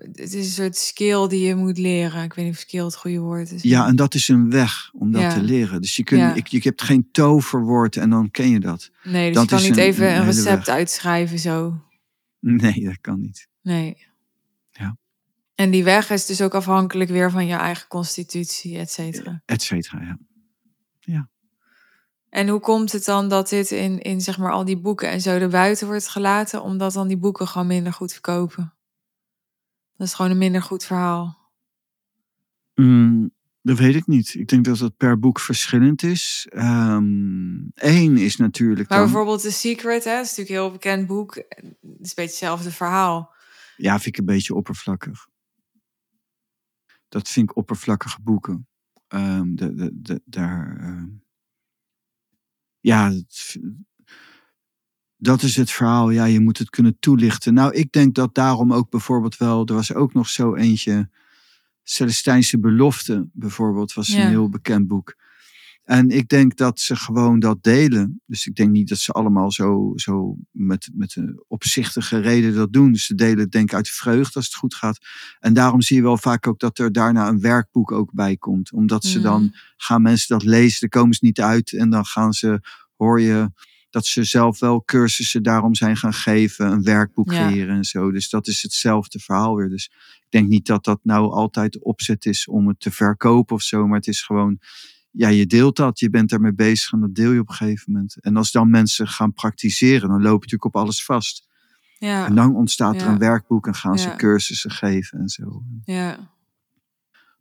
Het 0.00 0.18
is 0.18 0.34
een 0.34 0.44
soort 0.44 0.76
skill 0.76 1.28
die 1.28 1.46
je 1.46 1.54
moet 1.54 1.78
leren. 1.78 2.22
Ik 2.22 2.32
weet 2.32 2.44
niet 2.44 2.54
of 2.54 2.60
skill 2.60 2.84
het 2.84 2.96
goede 2.96 3.18
woord 3.18 3.50
is. 3.52 3.62
Ja, 3.62 3.86
en 3.86 3.96
dat 3.96 4.14
is 4.14 4.28
een 4.28 4.50
weg 4.50 4.90
om 4.92 5.12
dat 5.12 5.22
Ja. 5.22 5.32
te 5.34 5.42
leren. 5.42 5.80
Dus 5.80 5.96
je, 5.96 6.04
kunt, 6.04 6.20
Ja. 6.20 6.34
ik, 6.34 6.46
je 6.46 6.60
hebt 6.62 6.82
geen 6.82 7.08
toverwoord 7.12 7.96
en 7.96 8.10
dan 8.10 8.30
ken 8.30 8.50
je 8.50 8.60
dat. 8.60 8.90
nee, 9.02 9.26
dus 9.32 9.34
dat 9.34 9.50
je 9.50 9.56
kan 9.56 9.62
niet 9.62 9.70
een- 9.76 9.84
even 9.84 10.16
een 10.16 10.24
recept 10.24 10.66
weg. 10.66 10.74
uitschrijven 10.76 11.38
zo. 11.38 11.80
Nee, 12.62 12.84
dat 12.84 13.00
kan 13.00 13.20
niet. 13.20 13.48
Nee. 13.62 14.06
Ja. 14.70 14.96
En 15.54 15.70
die 15.70 15.84
weg 15.84 16.10
is 16.10 16.26
dus 16.26 16.42
ook 16.42 16.54
afhankelijk 16.54 17.10
weer 17.10 17.30
van 17.30 17.46
je 17.46 17.54
eigen 17.54 17.88
constitutie, 17.88 18.78
et 18.78 18.90
cetera. 18.90 19.42
Et 19.44 19.62
cetera, 19.62 20.00
ja. 20.00 20.18
En 22.28 22.48
hoe 22.48 22.60
komt 22.60 22.92
het 22.92 23.04
dan 23.04 23.28
dat 23.28 23.48
dit 23.48 23.70
in, 23.70 24.00
in 24.00 24.20
zeg 24.20 24.38
maar 24.38 24.52
al 24.52 24.64
die 24.64 24.78
boeken 24.78 25.10
en 25.10 25.20
zo 25.20 25.30
erbuiten 25.30 25.86
wordt 25.86 26.08
gelaten, 26.08 26.62
omdat 26.62 26.92
dan 26.92 27.08
die 27.08 27.16
boeken 27.16 27.48
gewoon 27.48 27.66
minder 27.66 27.92
goed 27.92 28.12
verkopen? 28.12 28.74
Dat 29.96 30.06
is 30.06 30.14
gewoon 30.14 30.30
een 30.30 30.38
minder 30.38 30.62
goed 30.62 30.84
verhaal. 30.84 31.38
Mm, 32.74 33.30
dat 33.66 33.78
weet 33.78 33.94
ik 33.94 34.06
niet. 34.06 34.34
Ik 34.34 34.48
denk 34.48 34.64
dat 34.64 34.78
het 34.78 34.96
per 34.96 35.18
boek 35.18 35.40
verschillend 35.40 36.02
is. 36.02 36.46
Eén 36.50 38.16
is 38.16 38.36
natuurlijk 38.36 38.88
Maar 38.88 38.98
dan... 38.98 39.06
bijvoorbeeld 39.06 39.40
The 39.40 39.50
Secret, 39.52 40.04
hè, 40.04 40.20
is 40.20 40.28
natuurlijk 40.36 40.48
een 40.48 40.54
heel 40.62 40.70
bekend 40.70 41.06
boek. 41.06 41.34
Het 41.34 41.46
is 41.60 41.62
een 41.82 41.98
beetje 42.00 42.22
hetzelfde 42.22 42.70
verhaal. 42.70 43.34
Ja, 43.76 43.92
vind 43.94 44.06
ik 44.06 44.16
een 44.18 44.24
beetje 44.24 44.54
oppervlakkig. 44.54 45.26
Dat 47.08 47.28
vind 47.28 47.50
ik 47.50 47.56
oppervlakkige 47.56 48.22
boeken. 48.22 48.68
Ehm, 49.08 49.54
de, 49.54 49.74
de, 49.74 49.90
de, 49.94 50.20
daar, 50.24 50.76
ehm, 50.80 51.08
ja, 52.80 53.10
het- 53.10 53.60
dat 55.16 55.42
is 55.42 55.56
het 55.56 55.70
verhaal. 55.70 56.10
Ja, 56.10 56.24
je 56.24 56.40
moet 56.40 56.58
het 56.58 56.70
kunnen 56.70 56.98
toelichten. 56.98 57.54
Nou, 57.54 57.72
ik 57.74 57.92
denk 57.92 58.14
dat 58.14 58.34
daarom 58.34 58.72
ook 58.72 58.90
bijvoorbeeld 58.90 59.36
wel... 59.36 59.66
Er 59.66 59.74
was 59.74 59.94
ook 59.94 60.14
nog 60.14 60.28
zo 60.28 60.54
eentje... 60.54 61.10
Celestijnse 61.88 62.58
Belofte 62.58 63.28
bijvoorbeeld 63.32 63.92
was 63.94 64.06
Ja. 64.06 64.22
een 64.22 64.28
heel 64.28 64.48
bekend 64.48 64.86
boek. 64.86 65.16
En 65.84 66.08
ik 66.10 66.28
denk 66.28 66.56
dat 66.56 66.80
ze 66.80 66.96
gewoon 66.96 67.38
dat 67.38 67.62
delen. 67.62 68.20
Dus 68.26 68.46
ik 68.46 68.54
denk 68.54 68.70
niet 68.70 68.88
dat 68.88 68.98
ze 68.98 69.12
allemaal 69.12 69.52
zo, 69.52 69.92
zo 69.96 70.36
met, 70.50 70.88
met 70.94 71.16
een 71.16 71.44
opzichtige 71.48 72.18
reden 72.18 72.54
dat 72.54 72.72
doen. 72.72 72.92
Dus 72.92 73.06
ze 73.06 73.14
delen 73.14 73.38
het 73.38 73.52
denk 73.52 73.68
ik 73.68 73.74
uit 73.74 73.88
vreugde 73.88 74.34
als 74.34 74.44
het 74.44 74.54
goed 74.54 74.74
gaat. 74.74 74.98
En 75.40 75.54
daarom 75.54 75.80
zie 75.82 75.96
je 75.96 76.02
wel 76.02 76.18
vaak 76.18 76.46
ook 76.46 76.58
dat 76.58 76.78
er 76.78 76.92
daarna 76.92 77.28
een 77.28 77.40
werkboek 77.40 77.92
ook 77.92 78.12
bij 78.12 78.36
komt. 78.36 78.72
Omdat 78.72 79.04
ze 79.04 79.20
dan 79.20 79.42
Mhm. 79.42 79.50
gaan 79.76 80.02
mensen 80.02 80.28
dat 80.28 80.44
lezen, 80.46 80.80
dan 80.80 80.88
komen 80.88 81.14
ze 81.14 81.24
niet 81.24 81.40
uit. 81.40 81.72
En 81.72 81.90
dan 81.90 82.04
gaan 82.04 82.32
ze, 82.32 82.60
hoor 82.96 83.20
je 83.20 83.50
dat 83.90 84.06
ze 84.06 84.24
zelf 84.24 84.58
wel 84.58 84.82
cursussen 84.84 85.42
daarom 85.42 85.74
zijn 85.74 85.96
gaan 85.96 86.14
geven. 86.14 86.66
Een 86.72 86.82
werkboek 86.82 87.32
Ja. 87.32 87.46
creëren 87.48 87.76
en 87.76 87.84
zo. 87.84 88.10
Dus 88.12 88.28
dat 88.30 88.46
is 88.46 88.62
hetzelfde 88.62 89.18
verhaal 89.18 89.56
weer. 89.56 89.68
Dus 89.68 89.90
ik 90.26 90.32
denk 90.32 90.48
niet 90.48 90.66
dat 90.66 90.84
dat 90.84 91.00
nou 91.02 91.32
altijd 91.32 91.82
opzet 91.82 92.26
is 92.26 92.48
om 92.48 92.68
het 92.68 92.80
te 92.80 92.90
verkopen 92.90 93.54
of 93.56 93.62
zo. 93.62 93.86
Maar 93.86 93.96
het 93.96 94.06
is 94.06 94.22
gewoon, 94.22 94.58
ja, 95.10 95.28
je 95.28 95.46
deelt 95.46 95.76
dat. 95.76 95.98
Je 95.98 96.10
bent 96.10 96.30
daarmee 96.30 96.54
bezig 96.54 96.92
en 96.92 97.00
dat 97.00 97.14
deel 97.14 97.32
je 97.32 97.40
op 97.40 97.48
een 97.48 97.54
gegeven 97.54 97.92
moment. 97.92 98.16
En 98.20 98.36
als 98.36 98.52
dan 98.52 98.70
mensen 98.70 99.08
gaan 99.08 99.32
praktiseren, 99.32 100.08
dan 100.08 100.22
loop 100.22 100.44
je 100.44 100.50
natuurlijk 100.50 100.64
op 100.64 100.76
alles 100.76 101.04
vast. 101.04 101.44
Ja, 101.98 102.26
En 102.26 102.34
dan 102.34 102.54
ontstaat 102.54 102.94
er 102.94 103.00
Ja. 103.00 103.12
een 103.12 103.18
werkboek 103.18 103.66
en 103.66 103.74
gaan 103.74 103.98
ze 103.98 104.08
Ja. 104.08 104.16
cursussen 104.16 104.70
geven 104.70 105.18
en 105.18 105.28
zo. 105.28 105.62
ja. 105.84 106.34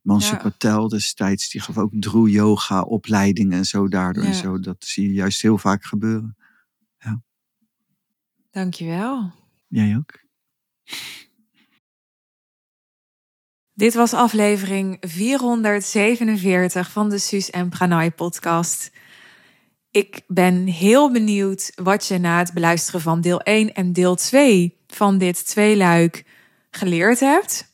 Mansu 0.01 0.31
Ja. 0.35 0.41
Patel 0.41 0.87
destijds, 0.87 1.49
die 1.49 1.61
gaf 1.61 1.77
ook 1.77 1.91
Drew 1.99 2.27
yoga 2.27 2.81
opleidingen 2.81 3.57
en 3.57 3.65
zo 3.65 3.87
daardoor 3.87 4.23
en 4.23 4.29
Ja. 4.29 4.35
zo. 4.35 4.59
Dat 4.59 4.75
zie 4.85 5.07
je 5.07 5.13
juist 5.13 5.41
heel 5.41 5.57
vaak 5.57 5.83
gebeuren. 5.85 6.37
Dankjewel. 8.51 9.31
Jij 9.67 9.97
ook? 9.97 10.19
Dit 13.77 13.93
was 13.93 14.13
aflevering 14.13 14.97
447 14.99 16.91
van 16.91 17.09
de 17.09 17.17
Suus 17.17 17.49
en 17.49 17.69
Pranay 17.69 18.11
podcast. 18.11 18.91
Ik 19.91 20.21
ben 20.27 20.65
heel 20.65 21.11
benieuwd 21.11 21.71
wat 21.75 22.05
je 22.05 22.17
na 22.17 22.37
het 22.37 22.53
beluisteren 22.53 23.01
van 23.01 23.21
deel 23.21 23.41
1 23.41 23.73
en 23.73 23.93
deel 23.93 24.15
2 24.15 24.77
van 24.87 25.17
dit 25.17 25.47
tweeluik 25.47 26.23
geleerd 26.71 27.19
hebt. 27.19 27.69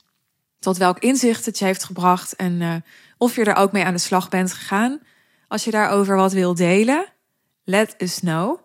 Tot 0.59 0.77
welk 0.77 0.99
inzicht 0.99 1.45
het 1.45 1.59
je 1.59 1.65
heeft 1.65 1.83
gebracht 1.83 2.35
en 2.35 2.61
eh, 2.61 2.75
of 3.17 3.35
je 3.35 3.43
er 3.43 3.55
ook 3.55 3.71
mee 3.71 3.83
aan 3.83 3.93
de 3.93 3.99
slag 3.99 4.29
bent 4.29 4.53
gegaan. 4.53 4.99
Als 5.47 5.63
je 5.63 5.71
daarover 5.71 6.15
wat 6.15 6.33
wil 6.33 6.55
delen, 6.55 7.05
let 7.63 7.95
us 7.97 8.19
know. 8.19 8.59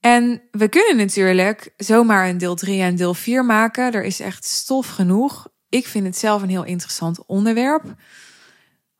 En 0.00 0.42
we 0.50 0.68
kunnen 0.68 0.96
natuurlijk 0.96 1.72
zomaar 1.76 2.28
een 2.28 2.38
deel 2.38 2.54
3 2.54 2.82
en 2.82 2.96
deel 2.96 3.14
4 3.14 3.44
maken. 3.44 3.92
Er 3.92 4.04
is 4.04 4.20
echt 4.20 4.44
stof 4.44 4.88
genoeg. 4.88 5.54
Ik 5.76 5.86
vind 5.86 6.06
het 6.06 6.16
zelf 6.16 6.42
een 6.42 6.48
heel 6.48 6.64
interessant 6.64 7.26
onderwerp. 7.26 7.94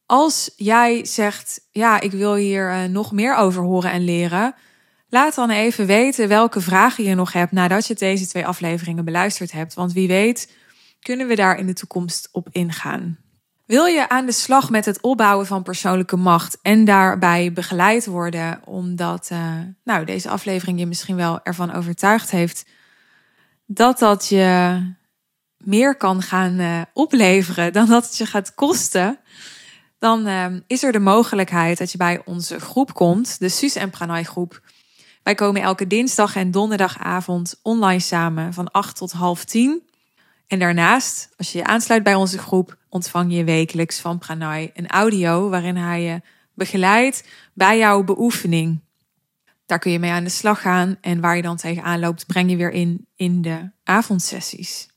Als 0.06 0.50
jij 0.56 1.04
zegt, 1.04 1.60
ja, 1.70 2.00
ik 2.00 2.10
wil 2.12 2.34
hier 2.34 2.70
eh, 2.70 2.84
nog 2.84 3.12
meer 3.12 3.36
over 3.36 3.62
horen 3.62 3.90
en 3.90 4.04
leren, 4.04 4.54
laat 5.08 5.34
dan 5.34 5.50
even 5.50 5.86
weten 5.86 6.28
welke 6.28 6.60
vragen 6.60 7.04
je 7.04 7.14
nog 7.14 7.32
hebt 7.32 7.52
nadat 7.52 7.86
je 7.86 7.94
deze 7.94 8.26
twee 8.26 8.46
afleveringen 8.46 9.04
beluisterd 9.04 9.52
hebt. 9.52 9.74
Want 9.74 9.92
wie 9.92 10.08
weet, 10.08 10.52
kunnen 11.00 11.26
we 11.26 11.34
daar 11.34 11.58
in 11.58 11.66
de 11.66 11.72
toekomst 11.72 12.28
op 12.32 12.48
ingaan. 12.50 13.18
Wil 13.66 13.84
je 13.84 14.08
aan 14.08 14.26
de 14.26 14.32
slag 14.32 14.70
met 14.70 14.84
het 14.84 15.00
opbouwen 15.00 15.46
van 15.46 15.62
persoonlijke 15.62 16.16
macht 16.16 16.58
en 16.62 16.84
daarbij 16.84 17.52
begeleid 17.52 18.06
worden, 18.06 18.60
omdat 18.64 19.28
eh, 19.30 19.54
nou, 19.84 20.04
deze 20.04 20.28
aflevering 20.28 20.78
je 20.78 20.86
misschien 20.86 21.16
wel 21.16 21.40
ervan 21.42 21.72
overtuigd 21.72 22.30
heeft 22.30 22.66
dat 23.66 23.98
dat 23.98 24.28
je 24.28 24.78
meer 25.66 25.96
kan 25.96 26.22
gaan 26.22 26.58
eh, 26.58 26.80
opleveren 26.92 27.72
dan 27.72 27.86
dat 27.86 28.04
het 28.04 28.16
je 28.16 28.26
gaat 28.26 28.54
kosten, 28.54 29.18
dan 29.98 30.26
eh, 30.26 30.46
is 30.66 30.82
er 30.82 30.92
de 30.92 30.98
mogelijkheid 30.98 31.78
dat 31.78 31.92
je 31.92 31.98
bij 31.98 32.22
onze 32.24 32.60
groep 32.60 32.94
komt, 32.94 33.38
de 33.38 33.48
Suus 33.48 33.74
en 33.74 33.90
Pranay 33.90 34.22
groep. 34.22 34.60
Wij 35.22 35.34
komen 35.34 35.62
elke 35.62 35.86
dinsdag 35.86 36.36
en 36.36 36.50
donderdagavond 36.50 37.60
online 37.62 38.00
samen 38.00 38.52
van 38.52 38.70
8 38.70 38.96
tot 38.96 39.12
half 39.12 39.44
10. 39.44 39.82
En 40.46 40.58
daarnaast, 40.58 41.28
als 41.36 41.52
je 41.52 41.58
je 41.58 41.64
aansluit 41.64 42.02
bij 42.02 42.14
onze 42.14 42.38
groep, 42.38 42.76
ontvang 42.88 43.32
je 43.32 43.44
wekelijks 43.44 44.00
van 44.00 44.18
Pranay 44.18 44.70
een 44.74 44.88
audio 44.88 45.48
waarin 45.48 45.76
hij 45.76 46.02
je 46.02 46.20
begeleidt 46.54 47.28
bij 47.52 47.78
jouw 47.78 48.04
beoefening. 48.04 48.80
Daar 49.66 49.78
kun 49.78 49.92
je 49.92 49.98
mee 49.98 50.10
aan 50.10 50.24
de 50.24 50.30
slag 50.30 50.60
gaan 50.60 50.96
en 51.00 51.20
waar 51.20 51.36
je 51.36 51.42
dan 51.42 51.56
tegenaan 51.56 52.00
loopt, 52.00 52.26
breng 52.26 52.50
je 52.50 52.56
weer 52.56 52.72
in 52.72 53.06
in 53.16 53.42
de 53.42 53.70
avondsessies. 53.84 54.88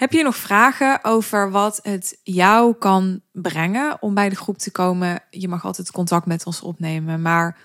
Heb 0.00 0.12
je 0.12 0.22
nog 0.22 0.36
vragen 0.36 1.04
over 1.04 1.50
wat 1.50 1.80
het 1.82 2.18
jou 2.22 2.74
kan 2.74 3.20
brengen 3.32 4.02
om 4.02 4.14
bij 4.14 4.28
de 4.28 4.36
groep 4.36 4.58
te 4.58 4.70
komen? 4.70 5.22
Je 5.30 5.48
mag 5.48 5.64
altijd 5.64 5.90
contact 5.90 6.26
met 6.26 6.46
ons 6.46 6.60
opnemen. 6.60 7.22
Maar 7.22 7.58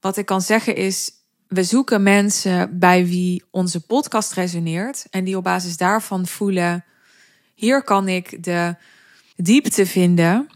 wat 0.00 0.16
ik 0.16 0.26
kan 0.26 0.40
zeggen 0.40 0.76
is, 0.76 1.10
we 1.48 1.64
zoeken 1.64 2.02
mensen 2.02 2.78
bij 2.78 3.06
wie 3.06 3.44
onze 3.50 3.86
podcast 3.86 4.32
resoneert. 4.32 5.06
En 5.10 5.24
die 5.24 5.36
op 5.36 5.44
basis 5.44 5.76
daarvan 5.76 6.26
voelen, 6.26 6.84
hier 7.54 7.82
kan 7.82 8.08
ik 8.08 8.44
de 8.44 8.76
diepte 9.36 9.86
vinden 9.86 10.48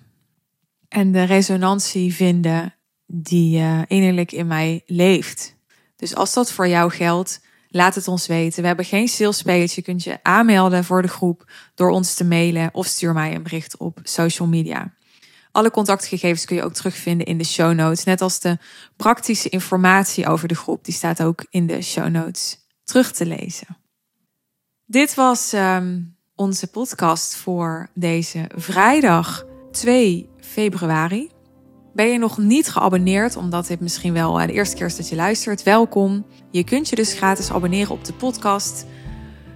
en 0.89 1.13
de 1.13 1.23
resonantie 1.23 2.15
vinden 2.15 2.75
die 3.07 3.59
uh, 3.59 3.83
innerlijk 3.87 4.33
in 4.33 4.47
mij 4.47 4.83
leeft. 4.87 5.57
Dus 5.97 6.15
als 6.15 6.35
dat 6.35 6.53
voor 6.53 6.69
jou 6.69 6.91
geldt, 6.91 7.41
laat 7.75 7.95
het 7.95 8.09
ons 8.09 8.27
weten. 8.27 8.61
We 8.61 8.67
hebben 8.67 8.85
geen 8.85 9.09
salespage. 9.09 9.73
Je 9.75 9.83
kunt 9.83 10.05
je 10.05 10.19
aanmelden 10.23 10.85
voor 10.85 11.03
de 11.03 11.09
groep 11.09 11.51
door 11.75 11.91
ons 11.91 12.15
te 12.15 12.25
mailen 12.25 12.71
of 12.73 12.87
stuur 12.87 13.13
mij 13.13 13.35
een 13.35 13.43
bericht 13.43 13.77
op 13.77 13.99
social 14.03 14.49
media. 14.49 14.93
Alle 15.53 15.71
contactgegevens 15.71 16.45
kun 16.45 16.57
je 16.57 16.63
ook 16.63 16.73
terugvinden 16.73 17.27
in 17.27 17.39
de 17.39 17.45
show 17.45 17.75
notes. 17.75 18.05
Net 18.05 18.21
als 18.21 18.41
de 18.41 18.59
praktische 18.97 19.49
informatie 19.49 20.27
over 20.27 20.49
de 20.49 20.55
groep. 20.55 20.85
Die 20.85 20.95
staat 20.95 21.23
ook 21.23 21.47
in 21.51 21.67
de 21.67 21.83
show 21.83 22.09
notes 22.09 22.59
terug 22.85 23.13
te 23.13 23.27
lezen. 23.27 23.77
Dit 24.87 25.15
was 25.15 25.53
um, 25.53 26.17
onze 26.35 26.67
podcast 26.67 27.37
voor 27.37 27.89
deze 27.95 28.51
vrijdag 28.55 29.45
2 29.71 30.29
februari. 30.41 31.34
Ben 31.95 32.07
je 32.07 32.19
nog 32.19 32.39
niet 32.39 32.69
geabonneerd, 32.69 33.37
omdat 33.37 33.67
dit 33.67 33.81
misschien 33.81 34.13
wel 34.13 34.33
de 34.33 34.53
eerste 34.53 34.77
keer 34.77 34.87
is 34.87 34.97
dat 34.97 35.09
je 35.09 35.17
luistert? 35.17 35.63
Welkom. 35.63 36.27
Je 36.51 36.65
kunt 36.65 36.89
je 36.89 36.97
dus 36.97 37.13
gratis 37.13 37.51
abonneren 37.51 37.93
op 37.93 38.05
de 38.05 38.13
podcast. 38.13 38.87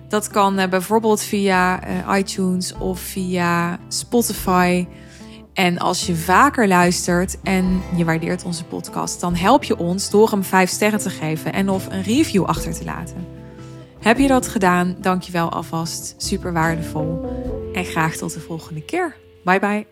Dat 0.09 0.29
kan 0.29 0.68
bijvoorbeeld 0.70 1.22
via 1.22 1.81
iTunes 2.16 2.74
of 2.74 3.01
via 3.01 3.79
Spotify. 3.88 4.87
En 5.53 5.79
als 5.79 6.07
je 6.07 6.14
vaker 6.14 6.68
luistert 6.68 7.38
en 7.42 7.83
je 7.96 8.05
waardeert 8.05 8.44
onze 8.44 8.64
podcast, 8.64 9.20
dan 9.20 9.35
help 9.35 9.64
je 9.64 9.79
ons 9.79 10.11
door 10.11 10.31
hem 10.31 10.44
5 10.44 10.70
sterren 10.70 10.98
te 10.98 11.11
geven 11.11 11.53
en 11.53 11.68
of 11.68 11.87
een 11.87 12.03
review 12.03 12.44
achter 12.44 12.72
te 12.72 12.85
laten. 12.85 13.27
Heb 14.01 14.18
je 14.18 14.29
dat 14.29 14.48
gedaan? 14.48 14.96
Dank 15.01 15.22
je 15.22 15.33
wel 15.33 15.53
alvast. 15.53 16.14
Super 16.16 16.53
waardevol. 16.53 17.20
En 17.72 17.85
graag 17.85 18.16
tot 18.16 18.35
de 18.35 18.40
volgende 18.40 18.83
keer. 18.83 19.16
Bye 19.44 19.61
bye. 19.61 19.87